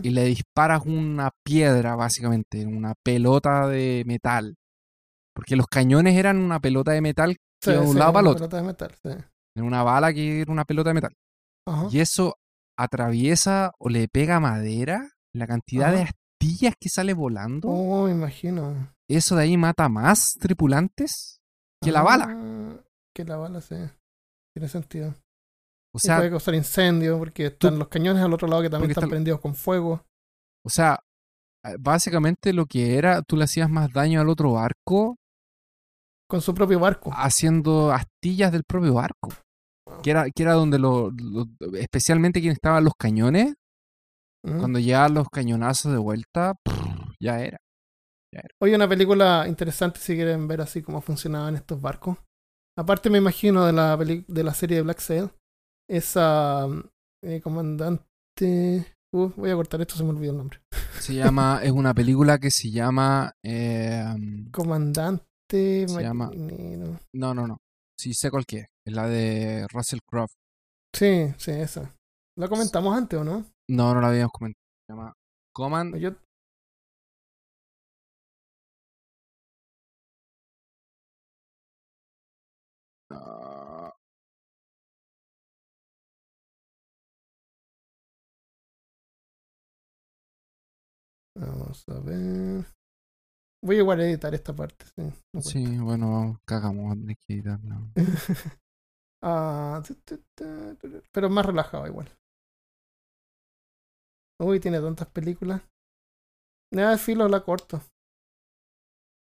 y 0.03 0.11
le 0.11 0.25
disparas 0.25 0.83
una 0.85 1.31
piedra, 1.43 1.95
básicamente, 1.95 2.63
una 2.65 2.93
pelota 3.03 3.67
de 3.67 4.03
metal, 4.05 4.55
porque 5.33 5.55
los 5.55 5.65
cañones 5.67 6.15
eran 6.15 6.37
una 6.37 6.59
pelota 6.59 6.91
de 6.91 7.01
metal 7.01 7.37
iba 7.71 7.81
de 7.81 7.87
un 7.89 7.97
lado 7.99 8.13
para 8.13 8.21
el 8.27 8.33
otro, 8.35 8.47
de 8.47 8.61
metal, 8.63 8.91
sí. 9.03 9.09
una 9.61 9.83
bala 9.83 10.13
que 10.13 10.41
era 10.41 10.51
una 10.51 10.65
pelota 10.65 10.89
de 10.89 10.93
metal. 10.95 11.13
Ajá. 11.67 11.87
Y 11.91 11.99
eso 11.99 12.35
atraviesa 12.77 13.71
o 13.79 13.89
le 13.89 14.07
pega 14.07 14.39
madera, 14.39 15.09
la 15.33 15.47
cantidad 15.47 15.91
de 15.93 16.03
astillas 16.03 16.73
que 16.79 16.89
sale 16.89 17.13
volando. 17.13 17.69
Oh, 17.69 18.05
me 18.05 18.11
imagino. 18.11 18.91
eso 19.09 19.35
de 19.35 19.43
ahí 19.43 19.57
mata 19.57 19.89
más 19.89 20.33
tripulantes 20.39 21.39
que 21.81 21.91
la 21.91 22.01
bala. 22.01 22.27
Ah, 22.29 22.79
Que 23.15 23.25
la 23.25 23.37
bala, 23.37 23.61
sí. 23.61 23.75
Tiene 24.55 24.69
sentido. 24.69 25.09
O 25.95 25.97
y 25.97 25.99
sea, 25.99 26.17
puede 26.17 26.29
causar 26.31 26.55
incendio 26.55 27.17
porque 27.19 27.47
están 27.47 27.77
los 27.77 27.87
cañones 27.87 28.23
al 28.23 28.33
otro 28.33 28.47
lado 28.47 28.61
que 28.61 28.69
también 28.69 28.91
están- 28.91 29.09
prendidos 29.09 29.39
con 29.39 29.53
fuego. 29.55 30.03
o 30.65 30.69
sea, 30.69 30.99
eh, 31.65 31.75
básicamente 31.79 32.51
lo 32.53 32.65
que 32.65 32.97
era, 32.97 33.21
tú 33.21 33.35
le 33.37 33.43
hacías 33.43 33.69
más 33.69 33.91
daño 33.93 34.19
al 34.21 34.29
otro 34.29 34.53
barco 34.53 35.17
Con 36.33 36.41
su 36.41 36.55
propio 36.55 36.79
barco. 36.79 37.11
haciendo 37.13 37.91
astillas 37.91 38.51
del 38.51 38.63
propio 38.67 38.95
barco. 38.95 39.29
Que 40.01 40.09
era, 40.09 40.25
que 40.31 40.41
era 40.41 40.53
donde 40.53 40.79
lo, 40.79 41.11
lo- 41.11 41.45
especialmente 41.77 42.39
quienes 42.39 42.57
estaban 42.57 42.83
los 42.83 42.93
cañones, 42.97 43.53
Mm. 44.43 44.57
cuando 44.57 44.79
llegaban 44.79 45.13
los 45.13 45.29
cañonazos 45.29 45.91
de 45.91 45.99
vuelta, 45.99 46.55
prr, 46.65 47.13
ya 47.21 47.39
era. 47.39 47.57
Hoy 48.59 48.73
una 48.73 48.89
película 48.89 49.45
interesante 49.47 49.99
si 49.99 50.15
quieren 50.15 50.47
ver 50.47 50.61
así 50.61 50.81
cómo 50.81 51.01
funcionaban 51.01 51.55
estos 51.55 51.79
barcos. 51.79 52.17
Aparte 52.75 53.11
me 53.11 53.19
imagino 53.19 53.63
de 53.67 53.73
la 53.73 53.95
de 53.95 54.43
la 54.43 54.53
serie 54.55 54.77
de 54.77 54.83
Black 54.83 54.99
Sail, 55.01 55.29
esa 55.87 56.65
eh, 57.23 57.41
comandante... 57.41 58.95
Uh, 59.15 59.29
voy 59.37 59.51
a 59.51 59.55
cortar 59.55 59.79
esto, 59.81 59.95
se 59.95 60.03
me 60.03 60.09
olvidó 60.09 60.31
el 60.31 60.37
nombre. 60.39 60.59
Se 60.99 61.13
llama, 61.13 61.59
es 61.61 61.71
una 61.71 61.93
película 61.93 62.39
que 62.39 62.49
se 62.49 62.71
llama, 62.71 63.31
eh, 63.45 64.03
Comandante... 64.51 65.23
Se 65.53 66.01
llama- 66.01 66.31
no, 67.13 67.33
no, 67.33 67.47
no, 67.47 67.57
sí 67.95 68.13
sé 68.13 68.31
cuál 68.31 68.45
que 68.45 68.57
es, 68.59 68.67
es 68.85 68.93
la 68.93 69.07
de 69.07 69.67
Russell 69.71 69.99
Crowe. 70.05 70.27
Sí, 70.95 71.31
sí, 71.37 71.51
esa. 71.51 71.95
¿La 72.37 72.47
comentamos 72.47 72.95
antes 72.97 73.19
o 73.19 73.23
no? 73.23 73.45
No, 73.69 73.93
no 73.93 74.01
la 74.01 74.07
habíamos 74.07 74.31
comentado. 74.31 74.63
Se 74.87 74.93
llama 74.93 75.13
Command 75.53 75.95
Yo... 75.97 76.11
Ah, 83.11 83.93
Vamos 91.35 91.83
a 91.89 91.99
ver. 91.99 92.65
Voy 93.63 93.77
a 93.77 93.79
igual 93.79 93.99
a 94.01 94.05
editar 94.05 94.33
esta 94.35 94.53
parte. 94.53 94.85
Sí, 94.95 95.13
no 95.33 95.41
sí, 95.41 95.77
bueno, 95.79 96.41
cagamos, 96.45 96.97
tener 96.99 97.17
que 97.17 97.33
editar, 97.33 97.63
no. 97.63 97.91
Ah, 99.25 99.81
pero 101.13 101.29
más 101.29 101.45
relajado 101.45 101.87
igual. 101.87 102.09
Uy, 104.41 104.59
tiene 104.59 104.81
tantas 104.81 105.07
películas. 105.07 105.61
Nada, 106.73 106.97
filo 106.97 107.29
la 107.29 107.41
corto. 107.41 107.81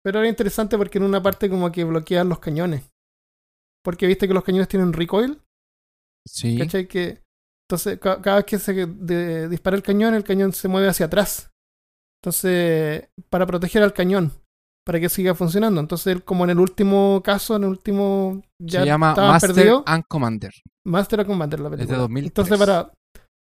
Pero 0.03 0.21
era 0.21 0.29
interesante 0.29 0.79
porque 0.79 0.97
en 0.97 1.05
una 1.05 1.23
parte 1.23 1.51
como 1.51 1.71
que 1.71 1.85
bloquean 1.85 2.31
los 2.31 2.39
cañones. 2.39 2.91
Porque 3.85 4.07
viste 4.07 4.27
que 4.27 4.35
los 4.35 4.45
cañones 4.45 4.69
tienen 4.69 4.95
recoil. 4.95 5.43
Sí, 6.27 6.59
¿Cachai? 6.59 6.89
Que, 6.89 7.23
entonces, 7.69 7.99
ca- 7.99 8.23
cada 8.23 8.37
vez 8.37 8.47
que 8.47 8.59
se 8.59 8.73
de- 8.87 9.49
dispara 9.49 9.77
el 9.77 9.83
cañón, 9.83 10.15
el 10.15 10.25
cañón 10.25 10.53
se 10.55 10.69
mueve 10.69 10.89
hacia 10.89 11.07
atrás. 11.07 11.52
Entonces, 12.23 13.09
para 13.31 13.47
proteger 13.47 13.83
al 13.83 13.93
cañón, 13.93 14.33
para 14.87 15.01
que 15.01 15.09
siga 15.09 15.35
funcionando. 15.35 15.81
Entonces, 15.81 16.19
como 16.25 16.45
en 16.45 16.51
el 16.51 16.61
último 16.61 17.21
caso, 17.25 17.57
en 17.57 17.65
el 17.65 17.71
último. 17.71 18.43
Ya 18.61 18.81
se 18.81 18.87
llama 18.87 19.15
Master 19.17 19.83
and 19.87 20.05
Commander. 20.09 20.53
Master 20.87 21.21
of 21.21 21.27
Commander 21.27 21.61
la 21.61 21.71
película. 21.71 21.99
2003. 21.99 22.31
Entonces, 22.31 22.59
para, 22.59 22.93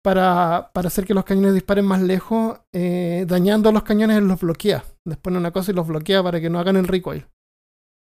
para, 0.03 0.71
para 0.75 0.89
hacer 0.89 1.07
que 1.07 1.15
los 1.15 1.25
cañones 1.25 1.55
disparen 1.55 1.85
más 1.85 2.03
lejos, 2.03 2.59
eh, 2.73 3.25
dañando 3.29 3.71
los 3.71 3.85
cañones, 3.85 4.19
él 4.19 4.27
los 4.27 4.41
bloquea. 4.41 4.85
Les 5.05 5.17
pone 5.17 5.39
una 5.39 5.53
cosa 5.53 5.71
y 5.71 5.75
los 5.75 5.87
bloquea 5.87 6.23
para 6.23 6.41
que 6.41 6.51
no 6.51 6.59
hagan 6.59 6.77
el 6.77 6.89
recoil. 6.89 7.27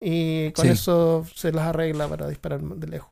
Y 0.00 0.52
con 0.52 0.66
Sí. 0.66 0.70
eso 0.72 1.24
se 1.34 1.50
las 1.50 1.66
arregla 1.66 2.06
para 2.08 2.28
disparar 2.28 2.60
de 2.60 2.86
lejos. 2.86 3.10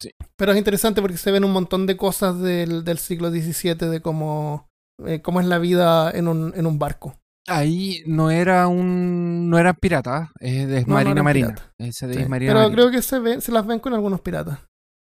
Sí. 0.00 0.10
Pero 0.36 0.52
es 0.52 0.58
interesante 0.58 1.00
porque 1.00 1.16
se 1.16 1.32
ven 1.32 1.44
un 1.44 1.52
montón 1.52 1.86
de 1.86 1.96
cosas 1.96 2.38
del, 2.40 2.84
del 2.84 2.98
siglo 2.98 3.30
XVII 3.30 3.74
de 3.88 4.00
cómo, 4.02 4.68
eh, 5.06 5.20
cómo 5.22 5.40
es 5.40 5.46
la 5.46 5.58
vida 5.58 6.10
en 6.10 6.28
un, 6.28 6.52
en 6.56 6.66
un 6.66 6.78
barco. 6.78 7.16
Ahí 7.46 8.02
no 8.06 8.30
era 8.30 8.68
un. 8.68 9.50
No 9.50 9.58
eran 9.58 9.76
piratas, 9.80 10.30
es 10.40 10.66
de 10.66 10.80
No, 10.86 10.94
Marina 10.94 11.22
Marina. 11.22 11.48
piratas. 11.48 11.72
Ese 11.78 12.06
de 12.06 12.14
Sí. 12.14 12.28
Marina 12.28 12.50
Pero 12.50 12.60
Marina. 12.60 12.74
creo 12.76 12.90
que 12.90 13.02
se, 13.02 13.18
ven, 13.18 13.40
se 13.42 13.52
las 13.52 13.66
ven 13.66 13.80
con 13.80 13.92
algunos 13.92 14.20
piratas. 14.22 14.60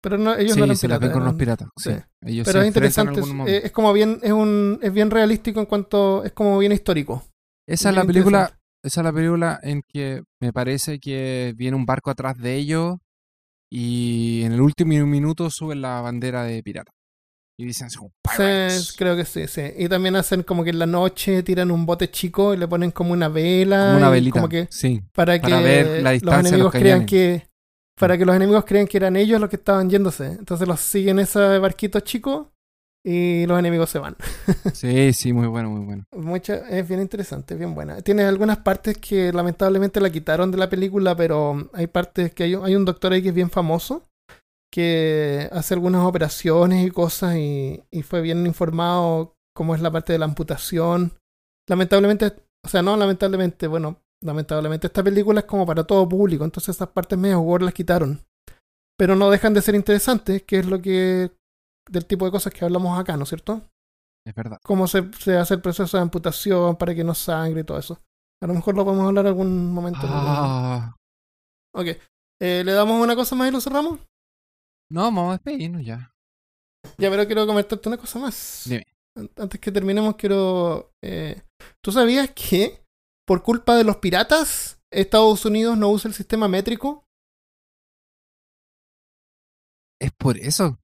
Pero 0.03 0.17
no, 0.17 0.35
ellos 0.35 0.53
sí, 0.53 0.59
no 0.59 0.65
eran 0.65 0.77
se 0.77 0.87
las 0.87 0.99
ven 0.99 1.09
piratas. 1.09 1.13
con 1.13 1.23
eran- 1.23 1.37
piratas. 1.37 1.69
Sí. 1.77 1.91
Ellos 2.25 2.45
Pero 2.45 2.61
es 2.61 2.67
interesante, 2.67 3.19
es, 3.47 3.63
es 3.65 3.71
como 3.71 3.93
bien, 3.93 4.19
es 4.21 4.31
un, 4.31 4.77
es 4.81 4.91
bien 4.93 5.09
realístico 5.09 5.59
en 5.61 5.65
cuanto, 5.67 6.23
es 6.25 6.33
como 6.33 6.57
bien 6.59 6.71
histórico. 6.73 7.23
Esa 7.67 7.89
es 7.89 7.95
la 7.95 8.03
película. 8.05 8.51
Esa 8.83 9.01
es 9.01 9.05
la 9.05 9.11
película 9.13 9.59
en 9.63 9.81
que 9.87 10.21
me 10.41 10.53
parece 10.53 10.99
que 10.99 11.53
viene 11.57 11.75
un 11.75 11.85
barco 11.85 12.09
atrás 12.11 12.37
de 12.37 12.55
ellos 12.55 12.97
y 13.71 14.43
en 14.43 14.51
el 14.53 14.61
último 14.61 14.93
minuto 15.05 15.49
suben 15.49 15.81
la 15.81 15.99
bandera 16.01 16.43
de 16.43 16.61
pirata. 16.63 16.91
Y 17.59 17.65
dicen 17.65 17.87
como 17.97 18.11
Pirates. 18.21 18.89
Sí, 18.89 18.97
creo 18.97 19.15
que 19.15 19.25
sí, 19.25 19.47
sí. 19.47 19.61
Y 19.77 19.89
también 19.89 20.15
hacen 20.15 20.43
como 20.43 20.63
que 20.63 20.69
en 20.69 20.79
la 20.79 20.85
noche 20.85 21.41
tiran 21.41 21.71
un 21.71 21.85
bote 21.87 22.11
chico 22.11 22.53
y 22.53 22.57
le 22.57 22.67
ponen 22.67 22.91
como 22.91 23.13
una 23.13 23.29
vela. 23.29 23.85
Como 23.87 23.97
una 23.97 24.09
velita. 24.09 24.33
Como 24.39 24.47
que 24.49 24.67
Sí. 24.69 25.01
para 25.13 25.39
que 25.39 25.49
para 25.49 25.59
ver 25.61 26.03
la 26.03 26.13
los 26.13 26.39
enemigos 26.39 26.71
crean 26.71 27.05
que 27.05 27.47
para 27.99 28.15
que 28.15 28.25
los 28.25 28.35
enemigos 28.35 28.63
crean 28.63 28.85
que 28.85 28.97
eran 28.97 29.15
ellos 29.15 29.41
los 29.41 29.49
que 29.49 29.55
estaban 29.55 29.89
yéndose. 29.89 30.25
Entonces 30.27 30.67
los 30.67 30.79
siguen 30.79 31.17
ese 31.17 31.39
barquito 31.57 31.99
chico 32.01 32.51
y 33.03 33.47
los 33.47 33.57
enemigos 33.57 33.89
se 33.89 33.97
van. 33.97 34.15
Sí, 34.73 35.11
sí, 35.13 35.33
muy 35.33 35.47
bueno, 35.47 35.71
muy 35.71 35.83
bueno. 35.83 36.03
Mucha, 36.15 36.57
es 36.69 36.87
bien 36.87 37.01
interesante, 37.01 37.55
bien 37.55 37.73
buena. 37.73 38.01
Tiene 38.01 38.23
algunas 38.23 38.57
partes 38.57 38.99
que 38.99 39.33
lamentablemente 39.33 39.99
la 39.99 40.11
quitaron 40.11 40.51
de 40.51 40.57
la 40.59 40.69
película, 40.69 41.15
pero 41.15 41.71
hay 41.73 41.87
partes 41.87 42.35
que 42.35 42.43
hay, 42.43 42.53
hay 42.53 42.75
un 42.75 42.85
doctor 42.85 43.13
ahí 43.13 43.23
que 43.23 43.29
es 43.29 43.33
bien 43.35 43.49
famoso, 43.49 44.03
que 44.71 45.49
hace 45.51 45.73
algunas 45.73 46.05
operaciones 46.05 46.85
y 46.85 46.91
cosas 46.91 47.35
y, 47.37 47.83
y 47.91 48.03
fue 48.03 48.21
bien 48.21 48.45
informado 48.45 49.35
cómo 49.55 49.73
es 49.75 49.81
la 49.81 49.91
parte 49.91 50.13
de 50.13 50.19
la 50.19 50.25
amputación. 50.25 51.13
Lamentablemente, 51.69 52.33
o 52.65 52.69
sea, 52.69 52.81
no 52.81 52.95
lamentablemente, 52.97 53.67
bueno, 53.67 54.01
lamentablemente 54.23 54.87
esta 54.87 55.03
película 55.03 55.41
es 55.41 55.45
como 55.45 55.65
para 55.65 55.85
todo 55.85 56.07
público, 56.07 56.43
entonces 56.43 56.75
esas 56.75 56.89
partes 56.89 57.17
medio 57.17 57.39
gore 57.39 57.65
las 57.65 57.73
quitaron. 57.73 58.21
Pero 58.97 59.15
no 59.15 59.29
dejan 59.29 59.53
de 59.53 59.61
ser 59.61 59.75
interesantes, 59.75 60.43
que 60.43 60.59
es 60.59 60.65
lo 60.65 60.81
que 60.81 61.31
del 61.89 62.05
tipo 62.05 62.25
de 62.25 62.31
cosas 62.31 62.53
que 62.53 62.65
hablamos 62.65 62.99
acá, 62.99 63.15
¿no 63.15 63.23
es 63.23 63.29
cierto? 63.29 63.61
Es 64.25 64.35
verdad. 64.35 64.59
cómo 64.63 64.87
se, 64.87 65.09
se 65.13 65.37
hace 65.37 65.53
el 65.53 65.61
proceso 65.61 65.95
de 65.95 66.03
amputación 66.03 66.75
para 66.75 66.93
que 66.93 67.03
no 67.03 67.13
sangre 67.13 67.61
y 67.61 67.63
todo 67.63 67.77
eso. 67.77 68.01
A 68.43 68.47
lo 68.47 68.53
mejor 68.53 68.75
lo 68.75 68.83
podemos 68.83 69.07
hablar 69.07 69.25
algún 69.25 69.71
momento. 69.73 70.01
Ah, 70.03 70.95
Ok. 71.73 71.87
Eh, 72.41 72.63
¿Le 72.63 72.71
damos 72.73 73.01
una 73.01 73.15
cosa 73.15 73.35
más 73.35 73.47
y 73.47 73.51
lo 73.51 73.61
cerramos? 73.61 73.99
No, 74.91 75.01
vamos 75.01 75.29
a 75.29 75.31
despedirnos 75.33 75.85
ya. 75.85 76.13
Ya, 76.97 77.09
pero 77.09 77.25
quiero 77.25 77.45
comentarte 77.45 77.89
una 77.89 77.97
cosa 77.97 78.19
más. 78.19 78.63
Dime. 78.65 78.85
Antes 79.35 79.59
que 79.59 79.71
terminemos, 79.71 80.15
quiero... 80.15 80.91
eh, 81.03 81.41
¿Tú 81.83 81.91
sabías 81.91 82.31
que 82.31 82.83
por 83.27 83.43
culpa 83.43 83.75
de 83.75 83.83
los 83.83 83.97
piratas, 83.97 84.79
Estados 84.91 85.43
Unidos 85.45 85.77
no 85.77 85.89
usa 85.89 86.07
el 86.07 86.13
sistema 86.13 86.47
métrico? 86.47 87.03
¿Es 89.99 90.11
por 90.17 90.37
eso? 90.37 90.79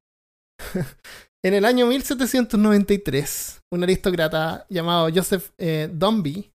En 1.46 1.54
el 1.54 1.66
año 1.66 1.86
1793, 1.88 3.64
un 3.74 3.84
aristócrata 3.84 4.66
llamado 4.70 5.10
Joseph 5.14 5.52
eh, 5.58 5.90
Dombey 5.92 6.54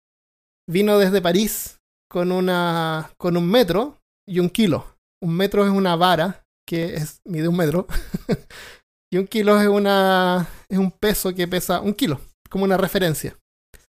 vino 0.70 0.98
desde 0.98 1.22
París 1.22 1.80
con, 2.12 2.34
una, 2.34 3.10
con 3.18 3.38
un 3.38 3.50
metro 3.50 4.02
y 4.28 4.40
un 4.40 4.50
kilo. 4.50 4.98
Un 5.22 5.38
metro 5.38 5.64
es 5.64 5.72
una 5.72 5.96
vara 5.96 6.43
que 6.66 6.96
es, 6.96 7.22
mide 7.26 7.48
un 7.48 7.58
metro 7.58 7.88
y 9.12 9.18
un 9.18 9.28
kilo 9.28 9.60
es, 9.60 9.68
una, 9.68 10.48
es 10.70 10.78
un 10.78 10.92
peso 10.92 11.34
que 11.34 11.48
pesa 11.48 11.82
un 11.82 11.94
kilo, 11.94 12.20
como 12.50 12.64
una 12.64 12.78
referencia. 12.78 13.38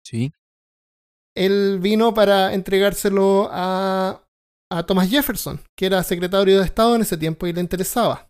Sí. 0.05 0.33
Él 1.37 1.79
vino 1.81 2.15
para 2.15 2.55
entregárselo 2.55 3.49
a, 3.51 4.23
a 4.71 4.83
Thomas 4.85 5.09
Jefferson, 5.09 5.61
que 5.77 5.87
era 5.87 6.03
secretario 6.03 6.59
de 6.59 6.65
Estado 6.65 6.95
en 6.95 7.03
ese 7.03 7.17
tiempo 7.17 7.47
y 7.47 7.53
le 7.53 7.61
interesaba. 7.61 8.29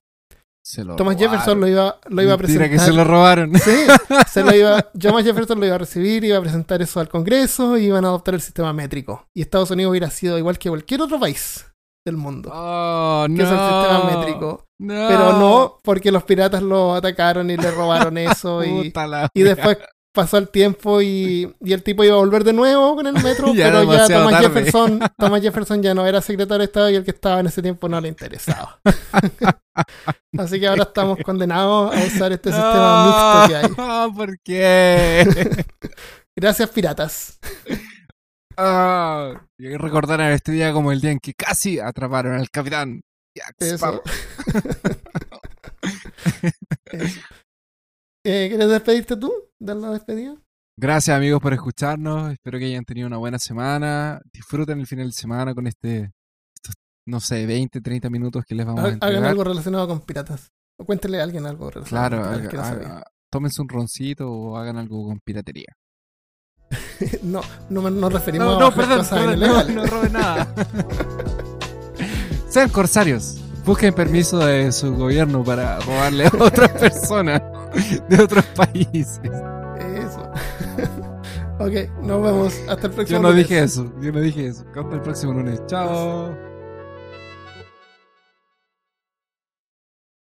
Se 0.67 0.83
lo 0.83 0.97
Thomas 0.97 1.17
robaron. 1.17 1.31
Jefferson 1.31 1.61
lo 1.61 1.69
iba, 1.69 2.01
lo 2.09 2.23
iba 2.23 2.33
a 2.33 2.39
presentar. 2.39 2.71
que 2.71 2.79
se 2.79 2.93
lo 2.93 3.05
robaron. 3.05 3.55
Sí, 3.59 3.87
se 4.31 4.43
lo 4.43 4.55
iba, 4.55 4.81
Thomas 4.83 5.25
Jefferson 5.25 5.61
lo 5.61 5.67
iba 5.67 5.75
a 5.75 5.79
recibir, 5.79 6.25
iba 6.25 6.39
a 6.39 6.41
presentar 6.41 6.81
eso 6.81 7.01
al 7.01 7.11
Congreso 7.11 7.77
y 7.77 7.85
iban 7.85 8.07
a 8.07 8.09
adoptar 8.09 8.35
el 8.35 8.41
sistema 8.41 8.73
métrico. 8.73 9.29
Y 9.35 9.43
Estados 9.43 9.71
Unidos 9.71 9.91
hubiera 9.91 10.09
sido 10.09 10.39
igual 10.39 10.59
que 10.59 10.71
cualquier 10.71 11.03
otro 11.03 11.21
país 11.21 11.67
del 12.05 12.17
mundo, 12.17 12.51
Oh, 12.53 13.27
no. 13.29 13.37
que 13.37 13.43
es 13.43 13.49
el 13.51 13.59
sistema 13.59 14.05
métrico. 14.17 14.67
No. 14.79 15.09
Pero 15.09 15.33
no 15.39 15.79
porque 15.83 16.13
los 16.13 16.25
piratas 16.25 16.63
lo 16.63 16.95
atacaron 16.95 17.51
y 17.51 17.57
le 17.57 17.71
robaron 17.71 18.19
eso 18.19 18.63
y, 18.65 18.93
y 19.35 19.43
después 19.43 19.79
pasó 20.13 20.37
el 20.39 20.49
tiempo 20.49 21.01
y, 21.03 21.53
y 21.61 21.73
el 21.73 21.83
tipo 21.83 22.05
iba 22.05 22.15
a 22.15 22.19
volver 22.19 22.45
de 22.45 22.53
nuevo 22.53 22.95
con 22.97 23.07
el 23.07 23.15
metro, 23.15 23.53
Ya 23.55 23.67
pero 23.67 23.85
ya 23.93 24.07
Thomas 24.07 24.33
tarde. 24.33 24.47
Jefferson, 24.49 25.01
Thomas 25.19 25.41
Jefferson 25.43 25.83
ya 25.83 25.95
no 25.95 26.07
era 26.07 26.21
secretario 26.21 26.59
de 26.59 26.65
Estado 26.67 26.91
y 26.91 26.97
el 26.97 27.05
que 27.05 27.11
estaba 27.13 27.41
en 27.41 27.47
ese 27.47 27.63
tiempo 27.63 27.89
no 27.89 28.01
le 28.01 28.09
interesaba. 28.09 28.79
Así 30.39 30.61
que 30.61 30.67
ahora 30.69 30.83
estamos 30.85 31.19
condenados 31.25 31.95
a 31.95 31.99
usar 32.05 32.33
este 32.33 32.51
sistema 32.53 33.07
mixto 33.07 33.49
que 33.49 33.57
hay. 33.57 33.71
No, 33.77 34.15
¿por 34.15 34.39
qué? 34.41 35.65
Gracias, 36.37 36.69
piratas. 36.71 37.39
Ah, 38.57 39.47
y 39.59 39.77
recordarán 39.77 40.33
este 40.33 40.53
día 40.53 40.73
como 40.73 40.93
el 40.93 41.01
día 41.01 41.11
en 41.13 41.19
que 41.19 41.33
casi 41.35 41.79
atraparon 41.81 42.35
al 42.35 42.49
capitán 42.51 43.01
Jack. 43.37 43.55
Sparrow. 43.61 44.03
Eh, 48.27 48.47
¿Quieres 48.49 48.69
despedirte 48.69 49.17
tú? 49.17 49.31
¿Dar 49.61 49.77
la 49.77 49.91
despedida? 49.91 50.35
Gracias 50.79 51.15
amigos 51.17 51.41
por 51.43 51.53
escucharnos. 51.53 52.33
Espero 52.33 52.59
que 52.59 52.65
hayan 52.67 52.85
tenido 52.85 53.07
una 53.07 53.19
buena 53.19 53.39
semana. 53.39 54.21
Disfruten 54.33 54.81
el 54.81 54.87
final 54.87 55.09
de 55.09 55.13
semana 55.13 55.55
con 55.55 55.67
este, 55.67 56.11
estos, 56.57 56.75
no 57.07 57.21
sé, 57.21 57.45
20, 57.47 57.81
30 57.83 58.09
minutos 58.09 58.45
que 58.47 58.55
les 58.55 58.65
vamos 58.65 58.81
a 58.83 58.87
Ha- 58.89 59.07
Hagan 59.07 59.25
algo 59.25 59.45
relacionado 59.45 59.87
con 59.87 60.01
piratas. 60.01 60.49
O 60.81 60.87
cuéntele 60.87 61.21
a 61.21 61.25
alguien 61.25 61.45
algo 61.47 61.71
relacionado 61.71 62.09
Claro, 62.09 62.31
con 62.33 62.49
piratas 62.51 62.77
no 62.79 62.83
sabía. 62.83 63.03
tómense 63.31 63.61
un 63.63 63.69
roncito 63.69 64.31
o 64.33 64.57
hagan 64.57 64.79
algo 64.79 65.05
con 65.05 65.21
piratería. 65.21 65.75
No, 67.23 67.41
no 67.71 67.83
me- 67.83 67.91
nos 67.91 68.13
referimos 68.13 68.47
No, 68.49 68.61
no, 68.61 68.75
perdón, 68.75 68.99
cosas 68.99 69.19
perdón, 69.25 69.75
no, 69.75 69.87
roben 69.87 70.13
nada. 70.13 70.49
Sean 72.49 72.69
corsarios. 72.69 73.39
Busquen 73.65 73.95
permiso 73.95 74.39
de 74.39 74.71
su 74.73 74.95
gobierno 74.95 75.43
para 75.43 75.79
robarle 75.81 76.27
a 76.27 76.33
otras 76.39 76.71
personas 76.81 77.43
de 78.09 78.23
otros 78.23 78.45
países. 78.55 79.21
Eso. 79.97 80.31
ok, 81.59 82.03
nos 82.03 82.23
vemos. 82.23 82.55
Hasta 82.69 82.87
el 82.89 82.93
próximo 82.93 83.19
Yo 83.19 83.23
no 83.23 83.31
lunes. 83.31 83.49
dije 83.49 83.63
eso, 83.63 83.93
yo 84.03 84.13
no 84.13 84.21
dije 84.21 84.47
eso. 84.49 84.65
Hasta 84.77 84.95
el 84.95 85.01
próximo 85.01 85.33
lunes. 85.33 85.63
Chao. 85.67 86.54